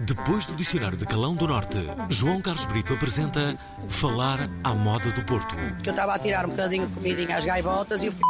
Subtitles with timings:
[0.00, 1.78] Depois do Dicionário de Calão do Norte,
[2.08, 3.56] João Carlos Brito apresenta
[3.88, 5.56] Falar à Moda do Porto.
[5.82, 8.20] que eu estava a tirar um bocadinho de comidinha às gaivotas e o f...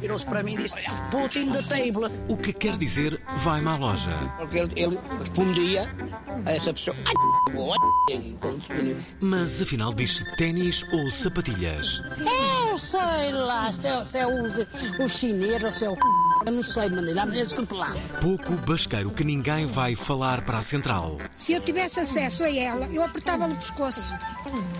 [0.00, 0.74] virou-se para mim e disse
[1.10, 2.06] Putin the table.
[2.28, 4.10] O que quer dizer vai à loja?
[4.38, 5.82] Porque ele, ele respondia
[6.44, 6.96] a essa pessoa.
[7.06, 7.76] "Ai, boa,
[9.20, 12.02] Mas afinal diz ténis ou sapatilhas?
[12.20, 14.54] Eu sei lá, se é, se é os,
[15.04, 16.00] os chineses ou se é o c...
[16.46, 17.22] Eu não sei, maneira.
[17.22, 17.92] A maneira desculpe lá.
[18.20, 21.18] Pouco basqueiro que ninguém vai falar para a central.
[21.34, 24.14] Se eu tivesse acesso a ela, eu apertava-lhe o pescoço.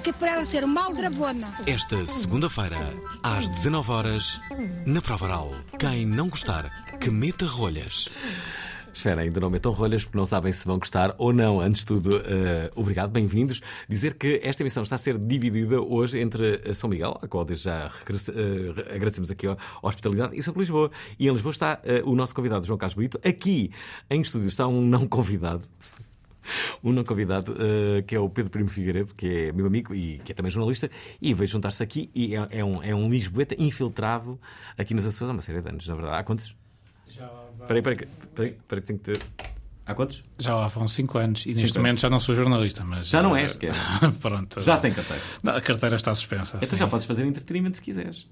[0.05, 1.53] Que para ela ser uma aldravona.
[1.67, 2.79] Esta segunda-feira,
[3.23, 4.41] às 19 horas,
[4.87, 5.55] na Prova Oral.
[5.79, 8.09] Quem não gostar, que meta rolhas.
[8.97, 11.61] Espera, ainda não metam rolhas porque não sabem se vão gostar ou não.
[11.61, 13.61] Antes de tudo, eh, obrigado, bem-vindos.
[13.87, 17.45] Dizer que esta emissão está a ser dividida hoje entre eh, São Miguel, a qual
[17.45, 20.91] desde já regresse- eh, agradecemos aqui a hospitalidade, e São Lisboa.
[21.19, 23.21] E em Lisboa está eh, o nosso convidado João Carlos Brito.
[23.23, 23.71] Aqui
[24.09, 25.65] em estúdio está um não convidado.
[26.83, 30.21] Um não convidado, eh, que é o Pedro Primo Figueiredo, que é meu amigo e
[30.21, 30.89] que é também jornalista,
[31.21, 34.39] e veio juntar-se aqui e é, é um, é um Lisboeta infiltrado
[34.79, 36.17] aqui nas Açores há uma série de anos, na verdade.
[36.19, 36.55] Há quantos?
[37.67, 39.19] Peraí, peraí, que- peraí, peraí, que tenho que ter.
[39.87, 40.25] Há quantos?
[40.39, 43.07] Já lá vão 5 anos e neste Cinco momento já não sou jornalista, mas.
[43.07, 43.73] Já não eh, és, que é?
[44.21, 44.61] Pronto.
[44.61, 45.23] Já sem carteira.
[45.45, 46.57] Não, a carteira está suspensa.
[46.57, 46.77] Então sim.
[46.77, 48.27] já podes fazer entretenimento se quiseres.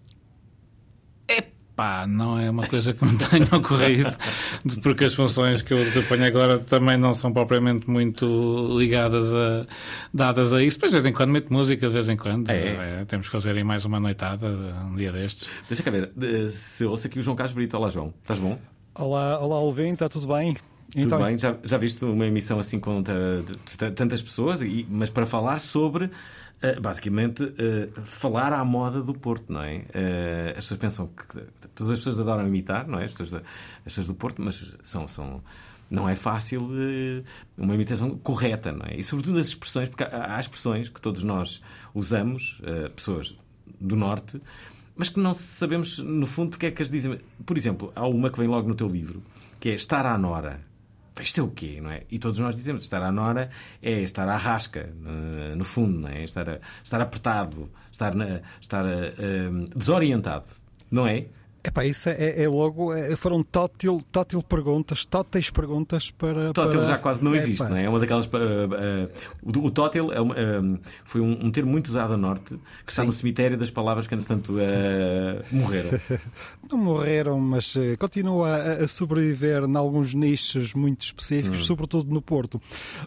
[1.75, 4.09] Epá, não é uma coisa que me tenha ocorrido,
[4.81, 9.67] porque as funções que eu desempenho agora também não são propriamente muito ligadas a.
[10.13, 10.77] dadas a isso.
[10.77, 12.49] Depois, de vez em quando, meto música, de vez em quando.
[12.49, 13.01] É.
[13.01, 14.47] Eh, temos que fazer aí mais uma noitada,
[14.89, 15.51] um dia destes.
[15.69, 16.13] Deixa cá ver.
[16.51, 17.77] Se ouço aqui o João Carlos Brito.
[17.77, 18.15] Olá, João.
[18.23, 18.57] Estás bom?
[18.95, 20.57] Olá, olá Alvin, está tudo bem?
[20.93, 21.37] Tudo bem?
[21.37, 23.03] Já, já viste uma emissão assim com
[23.97, 26.09] tantas pessoas, e- mas para falar sobre.
[26.67, 29.85] Eh, Basicamente, eh, falar à moda do Porto, não é?
[29.93, 31.41] Eh, As pessoas pensam que
[31.75, 33.05] todas as pessoas adoram imitar, não é?
[33.05, 33.39] As pessoas, da-
[33.79, 35.43] as pessoas do Porto, mas são, são,
[35.91, 36.61] não é fácil
[37.59, 38.97] uma imitação correta, não é?
[38.97, 41.61] E sobretudo as expressões, porque há expressões que todos nós
[41.95, 42.61] usamos,
[42.97, 43.37] pessoas
[43.81, 44.41] do Norte,
[44.97, 47.19] mas que não sabemos, no fundo, porque é que as dizem.
[47.45, 49.23] Por exemplo, há uma que vem logo no teu livro,
[49.61, 50.61] que é estar à nora.
[51.21, 52.03] Isto é o quê, não é?
[52.11, 53.49] E todos nós dizemos estar à nora
[53.81, 54.93] é estar à rasca,
[55.57, 56.23] no fundo, não é?
[56.25, 58.13] Estar, estar apertado, estar,
[58.61, 60.47] estar eh, eh, desorientado,
[60.91, 61.27] não é?
[61.67, 66.53] Epá, isso é, é logo, é, foram tótil, tótil perguntas, tóteis perguntas para.
[66.53, 66.89] Tótil para...
[66.89, 67.85] já quase não existe, Epá, não é?
[67.85, 68.27] É uma daquelas.
[68.27, 69.09] eh, eh,
[69.43, 70.61] o, o tótil é uma, eh,
[71.05, 74.15] foi um, um termo muito usado a norte, que está no cemitério das palavras que,
[74.15, 74.53] entretanto,
[75.51, 75.91] morreram.
[76.71, 81.63] Não morreram, mas continua a, a sobreviver em alguns nichos muito específicos, Hum.
[81.63, 82.61] sobretudo no Porto.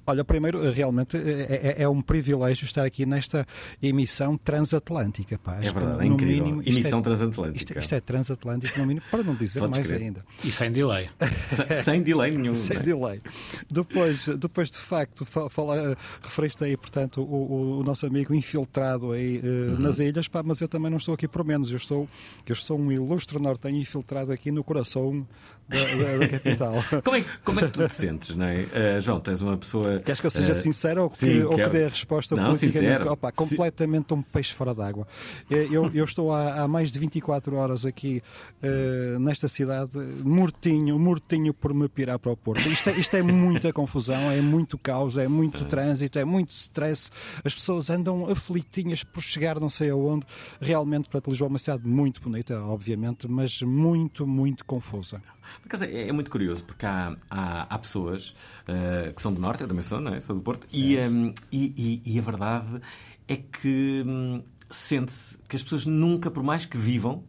[0.06, 3.46] Olha, primeiro, realmente é, é um privilégio estar aqui nesta
[3.82, 5.38] emissão transatlântica.
[5.38, 5.58] Pá.
[5.62, 6.44] É verdade, é incrível.
[6.46, 7.58] mínimo, isto Emissão é- transatlântica.
[7.58, 8.00] Isto, isto é
[8.48, 10.02] transatlântico, no mínimo, para não dizer Podes mais crer.
[10.02, 10.26] ainda.
[10.44, 11.10] E sem delay.
[11.48, 12.56] sem, sem delay nenhum.
[12.68, 12.86] Sem não é?
[12.86, 13.22] delay.
[13.70, 19.42] Depois, depois de facto, fala, referiste aí, portanto, o, o- o nosso amigo infiltrado aí
[19.44, 19.80] eh, Uhum.
[19.80, 21.70] nas ilhas, pá, mas eu também não estou aqui por menos.
[21.70, 22.08] Eu estou,
[22.48, 25.28] eu sou um ilustre nortenho infiltrado aqui no coração
[25.70, 26.74] da, da- capital.
[27.04, 28.68] Como é, como é que tu te sentes, não é?
[28.74, 30.00] Eh, João, tens uma pessoa.
[30.00, 31.72] Queres que eu seja eh, sincero ou que, sim, ou que quero.
[31.72, 35.08] dê a resposta Não, politicamente opa, completamente um peixe fora d'água?
[35.52, 38.22] Eh, Eu, eu estou há, há mais de 24 horas aqui
[38.64, 39.92] eh, nesta cidade,
[40.24, 42.66] mortinho, mortinho por me pirar para o Porto.
[42.68, 47.10] Isto é, isto é muita confusão, é muito caos, é muito trânsito, é muito stress.
[47.44, 50.26] As pessoas andam aflitinhas por chegar não sei aonde.
[50.62, 55.22] Realmente, para Lisboa é uma cidade muito bonita, obviamente, mas muito, muito confusa.
[55.62, 58.34] Por acaso é, é muito curioso, porque há, há, há pessoas
[58.68, 60.20] eh, que são do Norte, eu também sou, não é?
[60.20, 62.82] Sou do Porto, e, hum, e, e- e a verdade
[63.28, 67.24] é que hum, sente-se que as pessoas nunca, por mais que vivam,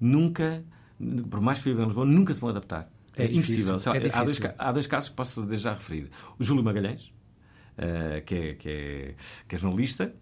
[0.00, 0.62] nunca,
[1.30, 2.88] por mais que vivam em Lisboa, nunca se vão adaptar.
[3.16, 3.76] É É, impossível.
[3.84, 6.10] Lá, é há, dois, há dois casos que posso desde já referir.
[6.38, 7.12] O Júlio Magalhães,
[7.76, 9.14] eh, que, é, que, é,
[9.46, 10.14] que é jornalista,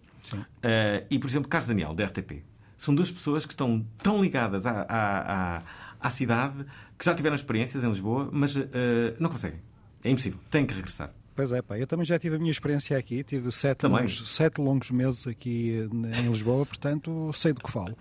[0.62, 2.42] eh, e, por exemplo, Carlos Daniel, da RTP.
[2.76, 5.62] São duas pessoas que estão tão ligadas à, à, à,
[6.00, 6.64] à cidade
[6.98, 9.60] que já tiveram experiências em Lisboa, mas eh, não conseguem.
[10.02, 10.40] É impossível.
[10.50, 11.12] Têm que regressar.
[11.40, 14.60] Pois é, pá, eu também já tive a minha experiência aqui, tive sete, longos, sete
[14.60, 17.96] longos meses aqui eh, em Lisboa, portanto sei do que falo.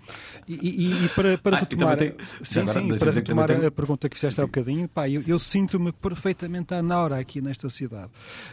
[0.46, 3.70] E, e- e para, para Ah, retomar, tem- sim, agora, sim, para retomar tem- a
[3.70, 8.10] pergunta que fizeste há bocadinho, pá, eu, eu sinto-me perfeitamente à Nora aqui nesta cidade.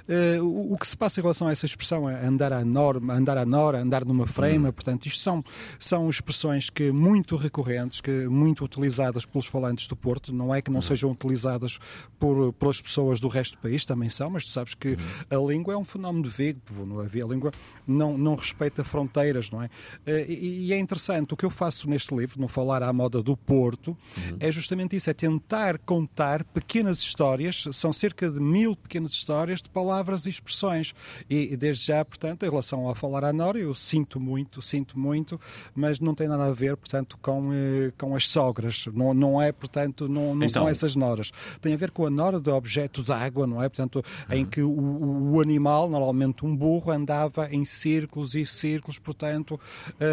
[0.08, 3.38] Eh, o, o que se passa em relação a essa expressão, andar à norma, andar
[3.38, 4.28] à Nora, andar numa Hum.
[4.28, 5.44] frame, portanto, isto são,
[5.78, 10.72] são expressões que muito recorrentes, que muito utilizadas pelos falantes do Porto, não é que
[10.72, 10.76] Hum.
[10.76, 11.78] não sejam utilizadas
[12.18, 14.98] por, pelas pessoas do resto do país, também são, mas tu sabes que Hum.
[15.30, 17.52] a língua é um fenómeno de Vigo, não havia a língua
[17.86, 19.70] não, não respeita fronteiras, não é?
[20.06, 23.22] Eh, E, e é interessante, o que eu faço neste livro, no Falar à Moda
[23.24, 23.98] do Porto,
[24.40, 29.70] é justamente isso, é tentar contar pequenas histórias, são cerca de mil pequenas histórias de
[29.70, 30.94] palavras e expressões.
[31.30, 35.40] E, desde já, portanto, em relação ao Falar à Nora, eu sinto muito, sinto muito,
[35.76, 38.86] mas não tem nada a ver, portanto, com, eh, com as sogras.
[38.94, 40.70] Não, não é, portanto, não, não são Então.
[40.70, 41.32] essas noras.
[41.62, 43.70] Tem a ver com a nora do objeto de água, não é?
[43.70, 48.98] Portanto, em que o, o- o animal, normalmente um burro, andava em círculos e círculos,
[49.00, 49.60] portanto,
[50.00, 50.04] a,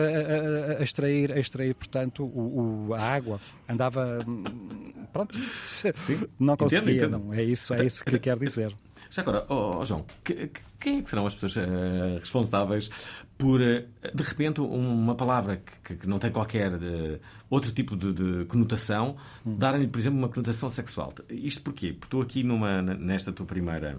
[0.77, 3.41] a- a- extrair, a extrair, portanto, o, o- a água.
[3.69, 4.45] Andava, hum,
[5.13, 5.39] pronto,
[6.39, 6.97] não conseguia.
[6.97, 7.19] entendo.
[7.19, 8.75] Não, é isso, é isso que quer dizer.
[9.11, 12.91] Já agora, ó ó, João, que- que- quem é que serão as pessoas eh, responsáveis
[13.39, 18.13] por, eh, de repente, uma palavra que, que não tem qualquer de- outro tipo de,
[18.13, 21.13] de conotação, darem-lhe, por exemplo, uma conotação sexual?
[21.31, 21.93] Isto porquê?
[21.93, 23.99] Porque tu aqui numa, nesta tua primeira.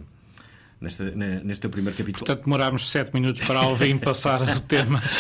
[0.86, 2.24] Nesta, ne- neste teu primeiro capítulo.
[2.26, 5.02] Portanto, demorámos 7 minutos para Alvin passar o tema.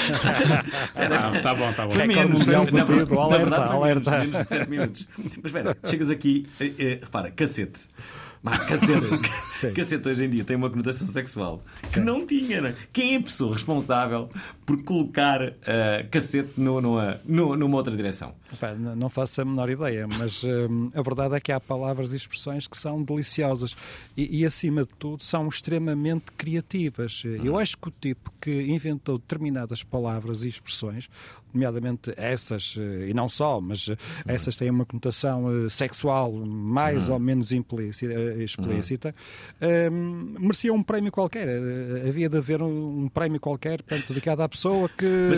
[0.95, 1.94] Ah, tá bom, tá bom.
[1.94, 4.12] Recorde Menos, mundial na, na, na alerta, verdade, foi alerta.
[4.12, 5.07] Menos, menos de 7 minutos.
[5.17, 7.81] Mas espera, chegas aqui, eh, eh, repara, cacete.
[9.74, 12.75] Cacete hoje em dia tem uma conotação sexual que não tinha, né?
[12.94, 14.30] Quem é a pessoa responsável
[14.65, 18.33] por colocar eh, cacete no- numa, numa outra direção?
[18.95, 22.68] Não faço a menor ideia, mas hum, a verdade é que há palavras e expressões
[22.68, 23.75] que são deliciosas
[24.15, 27.24] e, e, acima de tudo, são extremamente criativas.
[27.44, 31.09] Eu acho que o tipo que inventou determinadas palavras e expressões,
[31.56, 33.96] nomeadamente essas, eh, e não só, mas eh,
[34.28, 39.16] essas têm uma conotação eh, sexual mais ou menos implícita, explícita,
[39.92, 41.48] hum, merecia um prémio qualquer.
[42.07, 45.30] Havia de haver um, um prémio qualquer portanto, dedicado à pessoa que,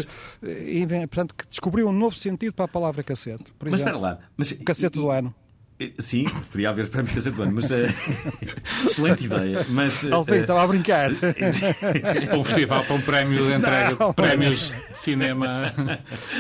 [0.68, 3.46] inven- portanto, que descobriu um novo sentido para a palavra cacete.
[3.60, 4.20] Mas exemplo, espera lá.
[4.36, 5.34] Mas, o cacete do ano.
[5.80, 7.70] Eh, Sim, podia haver prémios cacete do ano, mas.
[7.70, 7.86] eh,
[8.84, 9.66] excelente ideia.
[9.70, 10.04] Mas.
[10.04, 11.10] eh, Alvin, estava a brincar.
[12.38, 15.74] Um festival, para um prémio de entrega Não, de prémios de cinema,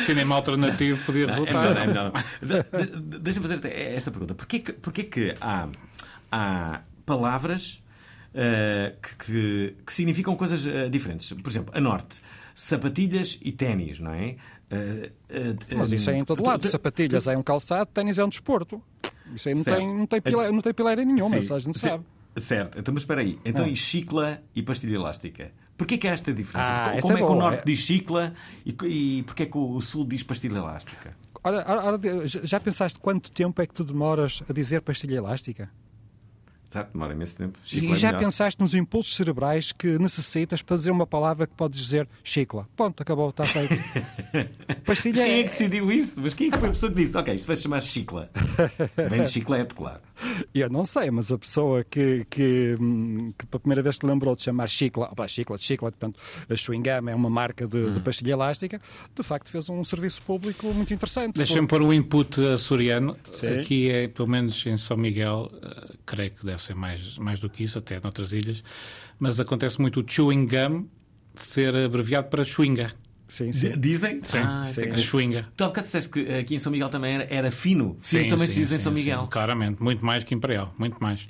[0.03, 1.77] cinema alternativo, podia É resultar.
[1.77, 4.33] é Deixa-me fazer esta pergunta.
[4.33, 5.67] Porquê que, porquê que há,
[6.31, 7.81] há palavras
[8.33, 11.31] eh, que, que- que significam coisas eh, diferentes?
[11.33, 12.21] Por exemplo, a norte,
[12.55, 14.35] sapatilhas e ténis, não é?
[14.69, 15.11] Eh,
[15.75, 16.67] Mas isso é em todo lado.
[16.67, 18.81] Sapatilhas é um calçado, ténis é um desporto.
[19.35, 19.77] Isso aí não Certo.
[19.77, 22.03] tem, não, tem pileira, não tem pileira nenhuma, Sim, só a gente sabe.
[22.37, 23.39] Certo, então, mas espera aí.
[23.43, 23.69] Então, Ah.
[23.69, 25.51] e chicla e pastilha elástica?
[25.75, 26.69] Porquê que há esta diferença?
[26.71, 28.33] Ah, Como é, é que o norte diz chicla
[28.65, 31.15] e, e porquê que o sul diz pastilha elástica?
[31.43, 35.69] Ora, ora, já pensaste quanto tempo é que tu demoras a dizer pastilha elástica?
[36.69, 37.57] Exato, demora imenso tempo.
[37.63, 38.23] E Chicla é já melhor.
[38.25, 42.67] pensaste nos impulsos cerebrais que necessitas para dizer uma palavra que podes dizer chicla?
[42.75, 43.73] Ponto, acabou, está feito.
[44.67, 45.43] Mas Pastilha quem é é...
[45.43, 46.21] que decidiu isso?
[46.21, 47.15] Mas quem é que foi a pessoa que disse?
[47.17, 48.29] Ok, isto vai chamar chicla.
[49.09, 50.01] Vem de chiclete, claro.
[50.53, 52.75] Eu não sei, mas a pessoa que, que,
[53.37, 56.19] que pela primeira vez te lembrou de chamar chicla, opa, chicla, chicla, portanto,
[56.49, 57.93] a Chewing Gum é uma marca de, Hum.
[57.93, 58.81] de pastilha elástica,
[59.15, 61.35] de facto fez um serviço público muito interessante.
[61.35, 63.15] Deixa-me pôr o input açoriano.
[63.31, 63.47] Sim.
[63.59, 67.49] Aqui é, pelo menos em São Miguel, eh, creio que deve ser mais, mais do
[67.49, 68.63] que isso, até noutras ilhas,
[69.19, 70.85] mas acontece muito o chewing gum
[71.33, 72.91] de ser abreviado para chewinga.
[73.29, 73.73] Sim, sim.
[73.77, 74.21] Dizem?
[74.23, 75.49] Sim, Ah, a que- chewinga.
[75.57, 77.97] Tu há bocado disseste que aqui em São Miguel também era, era fino.
[77.99, 79.27] Fino também se diz em São Miguel.
[79.29, 81.27] claramente, muito mais que Imperial, muito mais.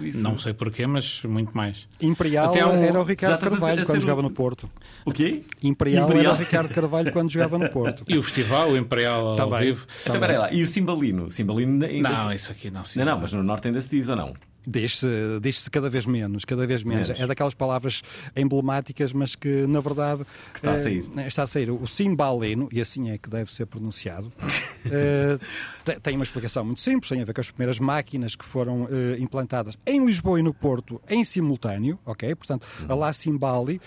[0.00, 0.18] Isso.
[0.18, 1.88] Não sei porquê, mas muito mais.
[2.00, 4.70] Imperial Até um- era o Ricardo Carvalho quando jogava no Porto.
[5.04, 5.42] O quê?
[5.60, 6.34] Imperial, Imperial.
[6.34, 8.04] era o Ricardo Carvalho quando jogava no Porto.
[8.06, 9.64] E o festival, o Imperial ao Também.
[9.64, 9.86] vivo.
[10.02, 10.52] Então, peraí lá.
[10.52, 11.24] E o cimbalino?
[11.24, 12.34] O cimbalino ainda Não, se...
[12.36, 14.34] isso aqui não se Não, não, mas no norte ainda se diz ou não?
[14.66, 15.06] Diz-se
[15.40, 17.08] diz cada vez menos, cada vez menos.
[17.08, 17.20] Menos.
[17.22, 18.02] É daquelas palavras
[18.36, 21.04] emblemáticas, mas que na verdade Que está a eh, sair.
[21.26, 21.70] está a sair.
[21.70, 24.30] O cimbalino, e assim é que deve ser pronunciado,
[25.84, 28.86] te- tem uma explicação muito simples, tem a ver com as primeiras máquinas que foram
[28.90, 32.34] eh, implantadas em Lisboa e no Porto em simultâneo, ok?
[32.34, 33.80] Portanto, a La Cimbali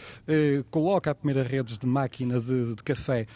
[0.71, 3.27] coloca a primeira redes de máquina de, de café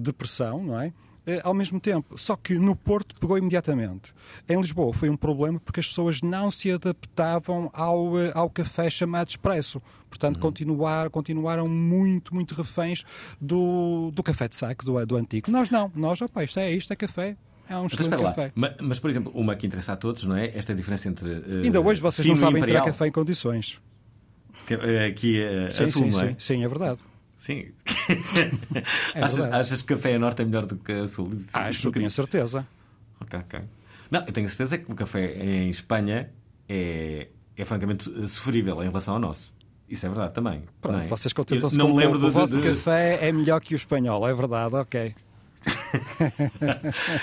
[0.00, 0.92] de pressão, não é?
[1.26, 2.16] Eh, ao mesmo tempo.
[2.18, 4.14] Só que no Porto pegou imediatamente.
[4.48, 8.88] Em Lisboa foi um problema porque as pessoas não se adaptavam ao, eh, ao café
[8.90, 9.80] chamado expresso.
[10.08, 13.04] Portanto, continuar, continuaram muito, muito reféns
[13.40, 15.50] do, do café de saco, do, do antigo.
[15.50, 15.90] Nós não.
[15.94, 17.36] Nós, opa, isto é isto, é café.
[17.68, 18.52] É um excelente café.
[18.54, 20.56] Ma- Mas, por exemplo, uma que interessa a todos, não é?
[20.56, 21.28] Esta diferença entre.
[21.30, 22.86] eh, Ainda hoje vocês não sabem tirar imperial.
[22.86, 23.80] café em condições.
[24.66, 26.28] Que, eh, Aqui é Sim, azul, sim, é?
[26.28, 27.00] sim, sim, é verdade.
[27.00, 27.06] Sim.
[29.14, 31.30] É achas, achas que café a norte é melhor do que a sul?
[31.52, 32.66] Acho, tenho certeza.
[33.20, 33.60] Ok, ok.
[34.10, 36.30] Não, eu tenho certeza que o café em Espanha
[36.68, 39.52] é, é francamente sofrível em relação ao nosso.
[39.88, 40.64] Isso é verdade também.
[40.80, 41.06] Pronto, é?
[41.06, 44.26] vocês contentam-se com o lembro de, O vosso de- café é melhor que o espanhol,
[44.28, 45.14] é verdade, ok.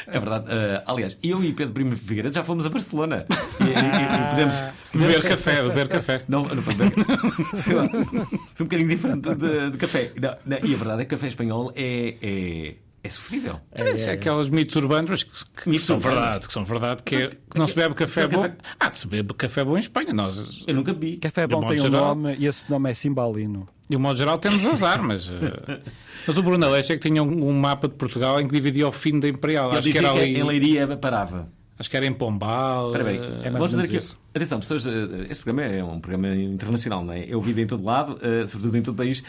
[0.07, 0.45] É verdade.
[0.49, 3.25] Eh, aliás, eu e Pedro Primo Figueiredo já fomos a Barcelona.
[3.59, 4.61] E, e- e podemos.
[4.93, 6.21] Beber café, beber café.
[6.27, 6.93] Não, não foi beber.
[6.97, 10.11] Lá, foi um bocadinho diferente de, de café.
[10.19, 13.59] Não, não, e a verdade é que café espanhol é, é, é sofrível.
[13.75, 17.57] Parece aquelas mitos urbanos mas que, que são verdade, que são verdade, que, é- que
[17.59, 18.41] não se bebe café bom.
[18.41, 20.13] café- Ah, se bebe café bom em Espanha.
[20.13, 21.17] Nós, Eu nunca bebi.
[21.17, 22.15] Café bom tem um geral.
[22.15, 23.67] nome e esse nome é Simbalino.
[23.89, 25.29] de um modo geral, temos azar, mas.
[25.29, 25.81] eh,
[26.25, 28.87] mas o Bruno Aleixo é que tinha um, um mapa de Portugal em que dividia
[28.87, 29.69] o fim da Imperial.
[29.69, 30.37] Ele Acho que dizia era que ali.
[30.39, 31.49] em Leiria parava.
[31.77, 32.87] Acho que era em Pombal.
[32.87, 33.97] Espera bem, eh, É mais vamos dizer aqui.
[33.97, 34.17] isso.
[34.33, 34.91] Atenção, pessoas, eh,
[35.29, 37.29] este programa é um programa internacional, não é?
[37.29, 38.17] É ouvido em todo lado,
[38.47, 39.23] sobretudo em todo o país.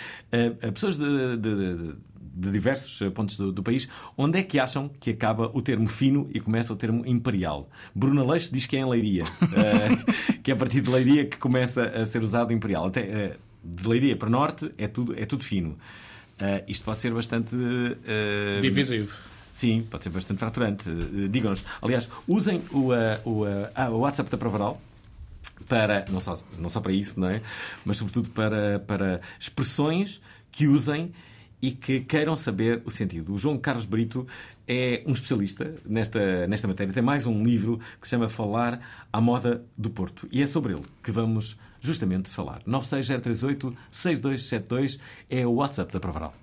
[0.75, 1.95] Pessoas de, de- de-
[2.34, 5.86] de diversos eh, pontos do, do país, onde é que acham que acaba o termo
[5.86, 7.68] fino e começa o termo imperial?
[7.94, 9.22] Bruno Aleixo diz que é em Leiria,
[9.54, 12.86] eh, que é a partir de Leiria que começa a ser usado imperial.
[12.86, 15.76] Até eh, de Leiria para norte é tudo, é tudo fino.
[16.38, 17.54] Eh, isto pode ser bastante.
[18.60, 19.16] Divisivo.
[19.52, 20.90] Sim, pode ser bastante fraturante.
[21.30, 21.64] Digam-nos.
[21.80, 22.88] Aliás, usem o,
[23.24, 23.44] o,
[23.76, 24.82] ah, o WhatsApp da Pravaral
[25.68, 27.40] para, não só, não só para isso, não é?
[27.84, 31.12] Mas sobretudo para, para expressões que usem
[31.64, 33.33] e que queiram saber o sentido.
[33.33, 34.26] O João Carlos Brito
[34.68, 36.92] é um especialista nesta, nesta matéria.
[36.92, 38.80] Tem mais um livro que se chama Falar
[39.11, 40.28] à Moda do Porto.
[40.30, 42.62] E é sobre ele que vamos justamente falar.
[42.64, 46.35] 96038-6272 é o WhatsApp da Pravaral.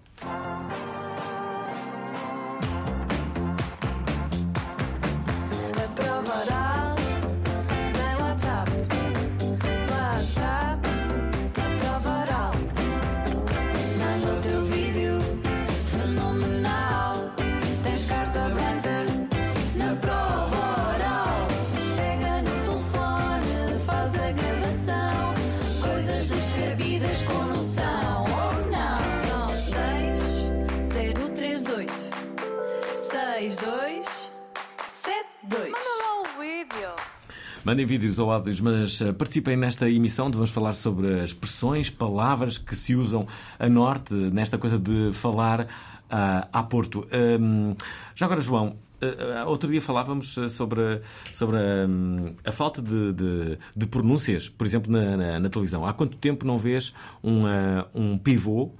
[37.63, 41.89] Mandem vídeos ou áudios, mas eh, participem nesta emissão onde vamos falar sobre as expressões,
[41.91, 43.27] palavras que se usam
[43.59, 45.67] a norte, nesta coisa de falar
[46.09, 47.07] ah, a Porto.
[47.39, 47.75] Hum,
[48.15, 51.01] já agora, João, eh, outro dia falávamos sobre,
[51.35, 55.85] sobre hum, a falta de, de- de pronúncias, por exemplo, na, na- na televisão.
[55.85, 58.71] Há quanto tempo não vês um, ah, um pivô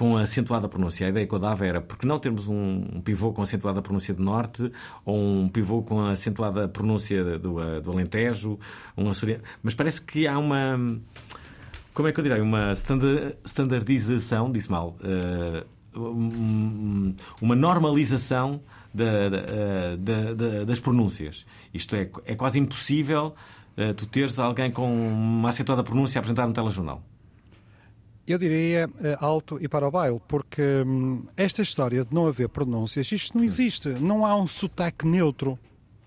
[0.00, 1.06] com acentuada pronúncia.
[1.06, 4.22] A ideia que eu dava era porque não termos um, pivô com acentuada pronúncia do
[4.22, 4.72] Norte
[5.04, 8.58] ou um pivô com acentuada pronúncia do, eh, do Alentejo,
[8.96, 9.42] um açoriano.
[9.62, 10.78] Mas parece que há uma.
[11.92, 12.40] Como é que eu direi?
[12.40, 14.96] Uma standa- standardização, disse mal.
[15.04, 15.64] eh,
[15.94, 18.62] um- uma normalização
[18.94, 21.44] da- eh, da- da- das pronúncias.
[21.74, 23.34] Isto é, é quase impossível
[23.96, 27.02] tu teres alguém com uma acentuada pronúncia a apresentar um telejornal.
[28.30, 32.48] Eu diria eh, alto e para o baile, porque hum, esta história de não haver
[32.48, 33.88] pronúncias, isto não existe.
[33.88, 35.58] Não há um sotaque neutro.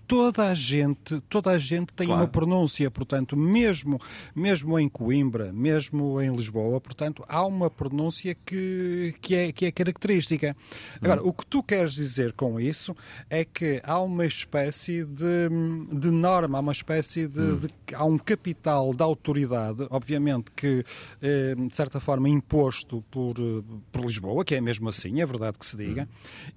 [0.06, 2.22] Toda a gente, toda a gente tem Claro.
[2.22, 4.00] uma pronúncia, portanto, mesmo,
[4.34, 9.72] mesmo em Coimbra, mesmo em Lisboa, portanto, há uma pronúncia que, que, é, que é
[9.72, 10.56] característica.
[11.00, 12.94] Agora, o que tu queres dizer com isso
[13.30, 15.48] é que há uma espécie de,
[15.92, 20.84] de norma, há uma espécie de, de- há um capital de autoridade, obviamente que
[21.22, 25.58] eh, de certa forma imposto por, eh, por Lisboa, que é mesmo assim, é verdade
[25.58, 26.08] que se diga,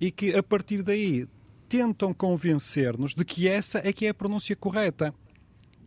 [0.02, 1.28] e que a partir daí
[1.68, 5.14] tentam convencer-nos de que essa é que é a pronúncia correta.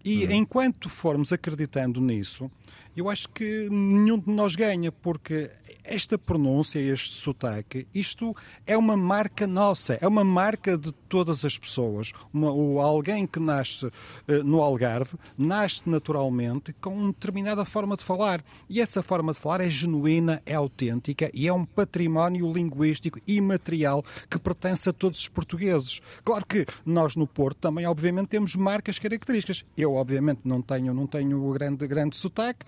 [0.04, 2.50] E enquanto formos acreditando nisso,
[2.96, 5.50] eu acho que nenhum de nós ganha, porque
[5.84, 8.34] esta pronúncia, este sotaque, isto
[8.66, 12.12] é uma marca nossa, é uma marca de todas as pessoas.
[12.32, 13.90] Uma, ou alguém que nasce
[14.28, 18.44] eh, no Algarve, nasce naturalmente com uma determinada forma de falar.
[18.68, 24.04] E essa forma de falar é genuína, é autêntica e é um património linguístico imaterial
[24.28, 26.00] que pertence a todos os portugueses.
[26.24, 29.64] Claro que nós no Porto também, obviamente, temos marcas características.
[29.76, 32.59] Eu, obviamente, não tenho, não tenho grande, grande sotaque.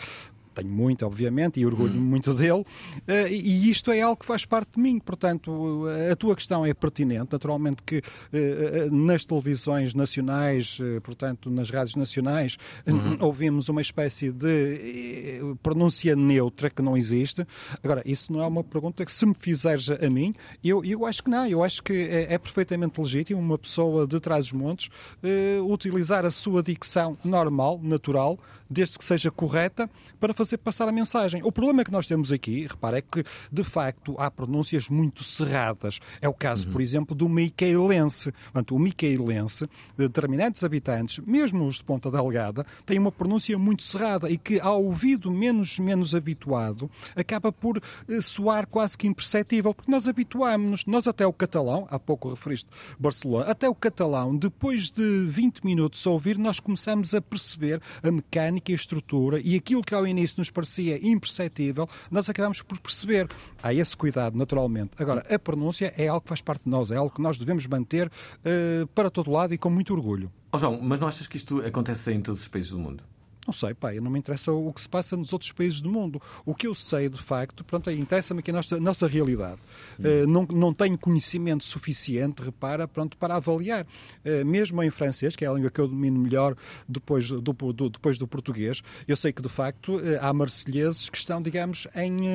[0.54, 2.64] Tenho muito, obviamente, e orgulho-me muito dele,
[3.06, 4.98] eh, e isto é algo que faz parte de mim.
[4.98, 7.28] Portanto, a tua questão é pertinente.
[7.32, 12.56] Naturalmente que eh, nas televisões nacionais, eh, portanto, nas rádios nacionais,
[13.20, 17.46] ouvimos uma espécie de eh, pronúncia neutra que não existe.
[17.82, 21.22] Agora, isso não é uma pergunta que se me fizeres a mim, eu, eu acho
[21.22, 21.46] que não.
[21.46, 24.90] Eu acho que é, é perfeitamente legítimo uma pessoa de trás os montes
[25.22, 28.38] eh, utilizar a sua dicção normal, natural,
[28.72, 29.88] desde que seja correta,
[30.18, 31.42] para fazer passar a mensagem.
[31.44, 35.98] O problema que nós temos aqui, repara, é que de facto há pronúncias muito cerradas.
[36.20, 38.32] É o caso, por exemplo, do micaelense.
[38.44, 44.30] Portanto, o micaelense, determinados habitantes, mesmo os de Ponta Delgada, têm uma pronúncia muito cerrada
[44.30, 49.90] e que, ao ouvido menos, menos habituado, acaba por eh, soar quase que imperceptível, porque
[49.90, 55.26] nós habituámos-nos, nós até o catalão, há pouco referiste Barcelona, até o catalão, depois de
[55.28, 59.82] 20 minutos a ouvir, nós começamos a perceber a mecânica e a estrutura e aquilo
[59.82, 63.28] que ao início nos parecia imperceptível, nós acabamos por perceber.
[63.62, 64.90] Há esse cuidado, naturalmente.
[64.98, 67.66] Agora, a pronúncia é algo que faz parte de nós, é algo que nós devemos
[67.66, 68.10] manter
[68.44, 70.30] eh, para todo lado e com muito orgulho.
[70.52, 73.02] Ó João, mas não achas que isto acontece em todos os países do mundo?
[73.44, 76.22] Não sei, pá, não me interessa o que se passa nos outros países do mundo.
[76.46, 79.58] O que eu sei, de facto, pronto, é, interessa-me aqui a nossa, nossa realidade.
[80.02, 83.84] Eh, não, não tenho conhecimento suficiente, repara, pronto, para avaliar.
[84.24, 86.54] Eh, mesmo em francês, que é a língua que eu domino melhor
[86.88, 91.18] depois do, do- depois do português, eu sei que, de facto, eh, há marselheses que
[91.18, 92.28] estão, digamos, em,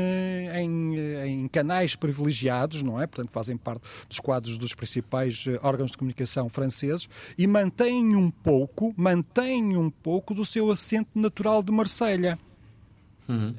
[0.53, 0.99] em,
[1.43, 3.07] em canais privilegiados, não é?
[3.07, 8.93] Portanto, fazem parte dos quadros dos principais órgãos de comunicação franceses e mantêm um pouco,
[8.97, 10.69] mantêm um pouco do seu
[11.13, 12.37] natural de Marselha.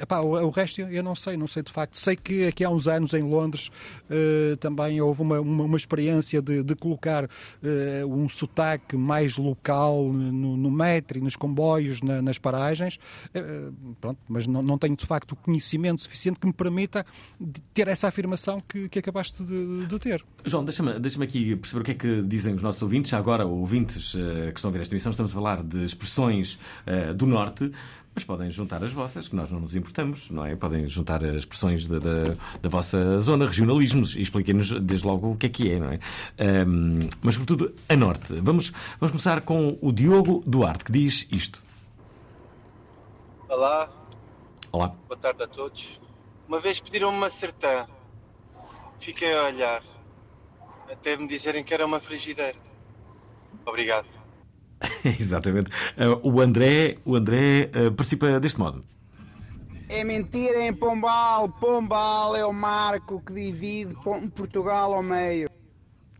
[0.01, 1.97] Epá, o, o resto eu não sei, não sei de facto.
[1.97, 3.71] Sei que aqui há uns anos em Londres
[4.09, 7.29] eh, também houve uma, uma, uma experiência de, de colocar
[7.63, 12.99] eh, um sotaque mais local no, no metro e nos comboios, na- nas paragens.
[13.35, 13.69] Eh,
[14.01, 17.05] pronto, mas não, não tenho de facto o conhecimento suficiente que me permita
[17.75, 20.25] ter essa afirmação que, que acabaste de, de ter.
[20.45, 23.11] João, deixa-me deixa aqui perceber o que é que dizem os nossos ouvintes.
[23.11, 26.59] Já agora, ouvintes que estão a ver esta emissão, estamos a falar de expressões
[27.17, 27.71] do Norte.
[28.19, 30.57] Mas podem juntar as vossas, que nós não nos importamos, não é?
[30.57, 35.37] Podem juntar as expressões da, da, da vossa zona, regionalismos, e expliquem-nos desde logo o
[35.37, 36.01] que é que é, não é?
[36.37, 38.35] Ahm, mas, sobretudo, a norte.
[38.41, 41.63] Vamos, vamos começar com o Diogo Duarte, que diz isto.
[43.49, 43.89] Olá,
[44.73, 44.89] Olá.
[45.07, 45.87] boa tarde a todos.
[46.49, 47.87] Uma vez pediram-me uma sertã.
[48.99, 49.85] Fiquei a olhar,
[50.91, 52.59] até me dizerem que era uma frigideira.
[53.65, 54.18] Obrigado.
[55.05, 55.71] Exatamente.
[55.97, 58.83] Ah, o André, o André ah, participa deste modo.
[59.89, 61.49] É mentira em Pombal.
[61.49, 63.95] Pombal é o marco que divide
[64.35, 65.49] Portugal ao meio.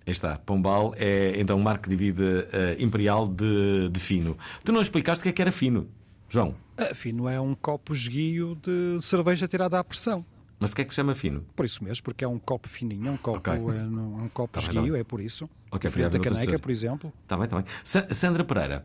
[0.07, 4.37] Aí está, Pombal é então um marco que divide ah, Imperial de, de fino.
[4.65, 5.89] Tu não explicaste o que é que era fino,
[6.29, 6.55] João.
[6.79, 10.25] Ah, Fino é um copo esguio de cerveja tirada à pressão.
[10.61, 11.43] Mas porquê é que se chama fino?
[11.55, 13.53] Por isso mesmo, porque é um copo fininho, é um copo, Ok.
[13.53, 15.01] é, não- é um copo Tá bem, tá esguio, bem.
[15.01, 15.49] é por isso.
[15.71, 17.13] Ok, Diferente da caneca, por exemplo.
[17.23, 17.65] Está bem, está bem.
[17.85, 18.85] Sa- Sandra Pereira.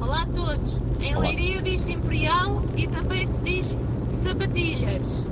[0.00, 0.76] Olá a todos.
[1.00, 1.28] Em Olá.
[1.28, 3.76] Leiria diz Imperial e também se diz
[4.10, 5.24] sapatilhas.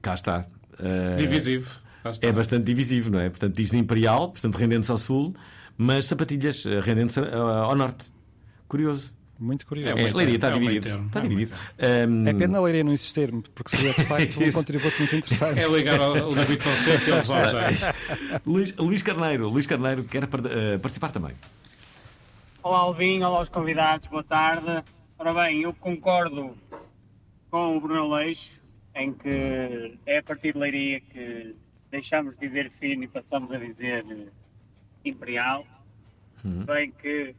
[0.00, 0.46] Cá está.
[0.78, 1.70] Ah, Divisivo.
[2.04, 2.26] Está.
[2.28, 3.28] É bastante divisivo, não é?
[3.28, 5.34] Portanto, diz Imperial, portanto, rendendo-se ao sul,
[5.76, 8.10] mas sapatilhas, ah, rendendo-se ao norte.
[8.68, 9.12] Curioso.
[9.38, 9.96] Muito curioso.
[9.96, 10.86] É, Leiria está é um dividido.
[10.88, 11.56] termo, Está é um dividido.
[11.78, 15.60] Ahm, É pena a Leiria não insistir porque seria de facto um contributo muito interessante.
[15.60, 17.94] É ligar ao, ao David Fonseca e ao José.
[18.44, 19.48] Luís, Luís Carneiro.
[19.48, 20.28] Luís Carneiro quer ah,
[20.80, 21.36] participar também.
[22.64, 24.82] Olá Alvin, olá aos convidados, boa tarde.
[25.16, 26.56] Ora bem, eu concordo
[27.50, 28.58] com o Bruno Leixo
[28.94, 31.54] em que é a partir de Leiria que
[31.90, 34.26] deixamos de dizer fino e passamos a dizer eh,
[35.04, 35.64] imperial.
[36.44, 37.34] Bem que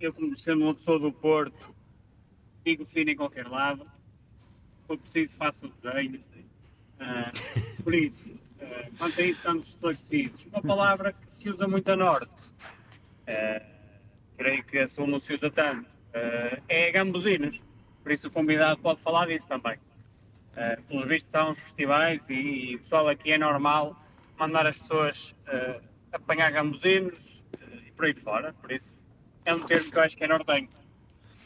[0.00, 1.74] eu, como sendo uma pessoa do Porto,
[2.64, 3.84] digo fino em qualquer lado.
[3.84, 6.22] Se for preciso, faço o desenho.
[7.00, 7.30] Ah,
[7.82, 8.30] por isso,
[8.60, 10.46] ah, quanto a isso, estamos esclarecidos.
[10.46, 12.54] Uma palavra que se usa muito a norte.
[13.26, 13.62] Ah,
[14.36, 15.88] creio que a sul não se usa tanto.
[16.14, 17.60] Ah, é gambuzinos.
[18.02, 19.78] Por isso o convidado pode falar disso também.
[20.56, 24.00] Ah, pelos vistos há uns festivais e, e o pessoal aqui é normal
[24.38, 25.34] mandar as pessoas
[26.12, 27.42] apanhar gambuzinos
[27.84, 28.52] e por aí fora.
[28.52, 28.97] Por isso
[29.48, 30.68] é um termo que eu acho que é nortenho.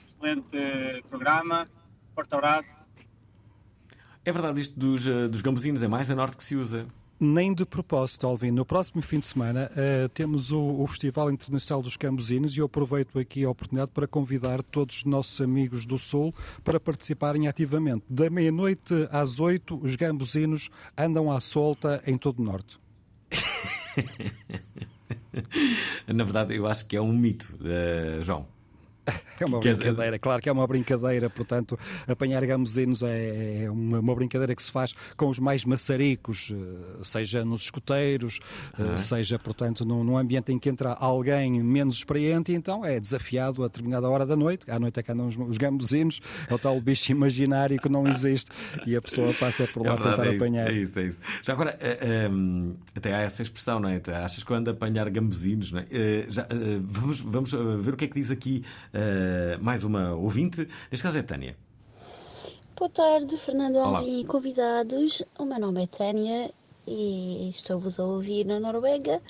[0.08, 1.68] Excelente eh, programa.
[2.14, 2.74] Forte abraço.
[4.24, 6.86] É verdade isto dos, ah, dos gambuzinos, é mais a norte que se usa.
[7.20, 8.50] Nem de propósito, Alvin.
[8.50, 12.66] No próximo fim de semana eh, temos o, o Festival Internacional dos Cambuzinos e eu
[12.66, 16.34] aproveito aqui a oportunidade para convidar todos os nossos amigos do Sul
[16.64, 18.04] para participarem ativamente.
[18.10, 22.80] Da meia-noite às oito, os gambuzinos andam à solta em todo o Norte.
[26.06, 28.46] Na verdade, eu acho que é um mito, ah, João.
[29.40, 33.98] É uma dizer- brincadeira, claro que é uma brincadeira, portanto, apanhar gamuzinos é, é uma,
[33.98, 38.38] uma brincadeira que se faz com os mais maçaricos, eh, seja nos escoteiros,
[38.78, 38.96] eh, Ah.
[38.96, 43.64] seja, portanto, num, num ambiente em que entra alguém menos experiente, e então é desafiado
[43.64, 46.58] a determinada hora da noite, à noite é que andam os, os gamuzinos, é o
[46.58, 48.48] tal bicho imaginário que não existe,
[48.86, 50.68] e a pessoa passa por lá É verdade, tentar é isso, apanhar.
[50.70, 51.18] É isso, é isso.
[51.42, 54.00] Já agora, eh, ehm, até há essa expressão, não é?
[54.24, 55.86] Achas que eu ando a apanhar gambuzinos, não é?
[56.28, 56.46] Já,
[56.84, 58.62] vamos, vamos ver o que é que diz aqui
[59.02, 60.68] eh, mais uma ouvinte.
[60.90, 61.56] Neste caso é Tânia.
[62.76, 63.78] Boa tarde, Fernando.
[63.78, 65.22] Alvim e convidados.
[65.38, 66.52] O meu nome é Tânia
[66.86, 69.20] e estou-vos a ouvir na Noruega,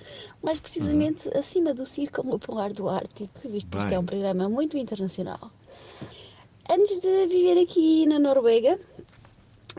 [0.42, 4.76] mais precisamente acima do Círculo Polar do Ártico, visto que isto é um programa muito
[4.76, 5.50] internacional.
[6.68, 8.78] Antes de viver aqui na Noruega,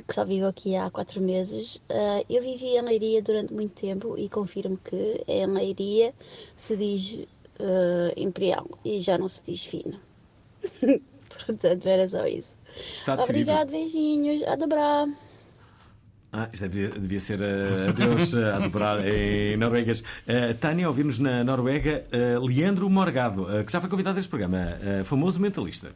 [0.07, 4.17] que só vivo aqui há quatro meses, eh, eu vivi em Leiria durante muito tempo
[4.17, 6.13] e confirmo que em Leiria
[6.55, 7.25] se diz
[7.63, 9.97] eh, imperial e já não se diz fino.
[11.45, 12.55] Portanto, era só isso.
[12.99, 13.51] Está decidido.
[13.51, 15.07] Obrigado, beijinhos, a dobrar.
[16.31, 20.01] Ah, isto devia, devia ser uh, adeus uh, a dobrar em noruegas.
[20.01, 24.29] Uh, Tânia, ouvimos na Noruega uh, Leandro Morgado, uh, que já foi convidado a este
[24.29, 25.91] programa, uh, famoso mentalista.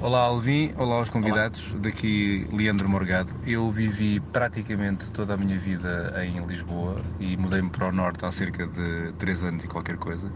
[0.00, 3.32] Olá Alvin, olá aos convidados, daqui Leandro Morgado.
[3.44, 8.30] Eu vivi praticamente toda a minha vida em Lisboa e mudei-me para o Norte há
[8.30, 10.32] cerca de 3 anos e qualquer coisa.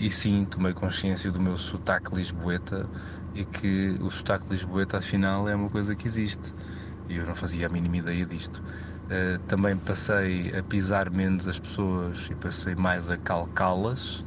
[0.00, 2.90] E sim, tomei consciência do meu sotaque lisboeta
[3.36, 6.52] e que o sotaque lisboeta afinal é uma coisa que existe.
[7.08, 8.60] E eu não fazia a mínima ideia disto.
[9.04, 14.24] Uh, também passei a pisar menos as pessoas e passei mais a calcá-las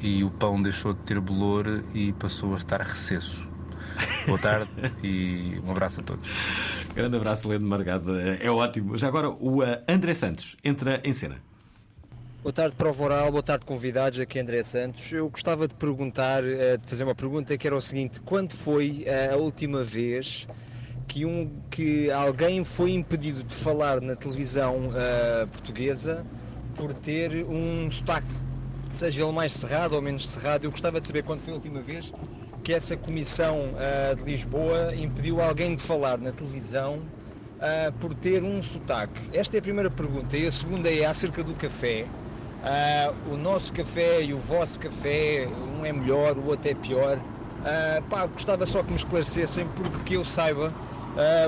[0.00, 3.49] e o pão deixou de ter bolor e passou a estar recesso.
[4.26, 4.70] Boa tarde
[5.02, 6.30] e um abraço a todos.
[6.94, 8.96] Grande abraço, Leandro Morgado, uh, é ótimo.
[8.96, 11.40] Já agora, o uh, André Santos entra em cena.
[12.42, 14.18] Boa tarde, Prova Oral, boa tarde, convidados.
[14.18, 15.12] Aqui é André Santos.
[15.12, 19.02] Eu gostava de perguntar, eh, de fazer uma pergunta que era o seguinte: quando foi
[19.04, 20.48] eh, a última vez
[21.06, 26.24] que, um, que alguém foi impedido de falar na televisão eh, portuguesa
[26.74, 28.32] por ter um sotaque,
[28.90, 30.64] seja ele mais cerrado ou menos cerrado?
[30.64, 32.10] Eu gostava de saber quando foi a última vez
[32.62, 37.00] que essa comissão eh, de Lisboa impediu alguém de falar na televisão
[37.60, 39.20] ah, por ter um sotaque?
[39.32, 40.36] Esta é a primeira pergunta.
[40.36, 42.06] E a segunda é acerca do café.
[42.62, 47.18] Ah, o nosso café e o vosso café, um é melhor, o outro é pior.
[48.08, 50.72] Pá, gostava só que me esclarecessem, porque que eu saiba,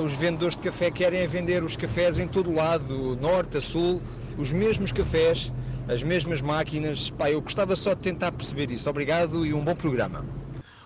[0.04, 3.60] os vendedores de café querem vender os cafés em todo o lado, do norte a
[3.62, 4.02] sul,
[4.36, 5.50] os mesmos cafés,
[5.88, 7.08] as mesmas máquinas.
[7.10, 8.90] Pá, eu gostava só de tentar perceber isso.
[8.90, 10.41] Obrigado e um bom programa.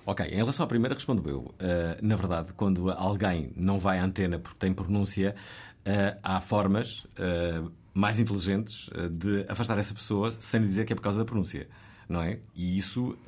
[0.07, 1.41] Ok, em relação à primeira, respondo eu.
[1.41, 1.55] Uh,
[2.01, 5.35] na verdade, quando alguém não vai à antena porque tem pronúncia,
[5.81, 10.97] uh, há formas uh, mais inteligentes de afastar essa pessoa sem lhe dizer que é
[10.97, 11.67] por causa da pronúncia,
[12.09, 12.39] não é?
[12.55, 13.19] E isso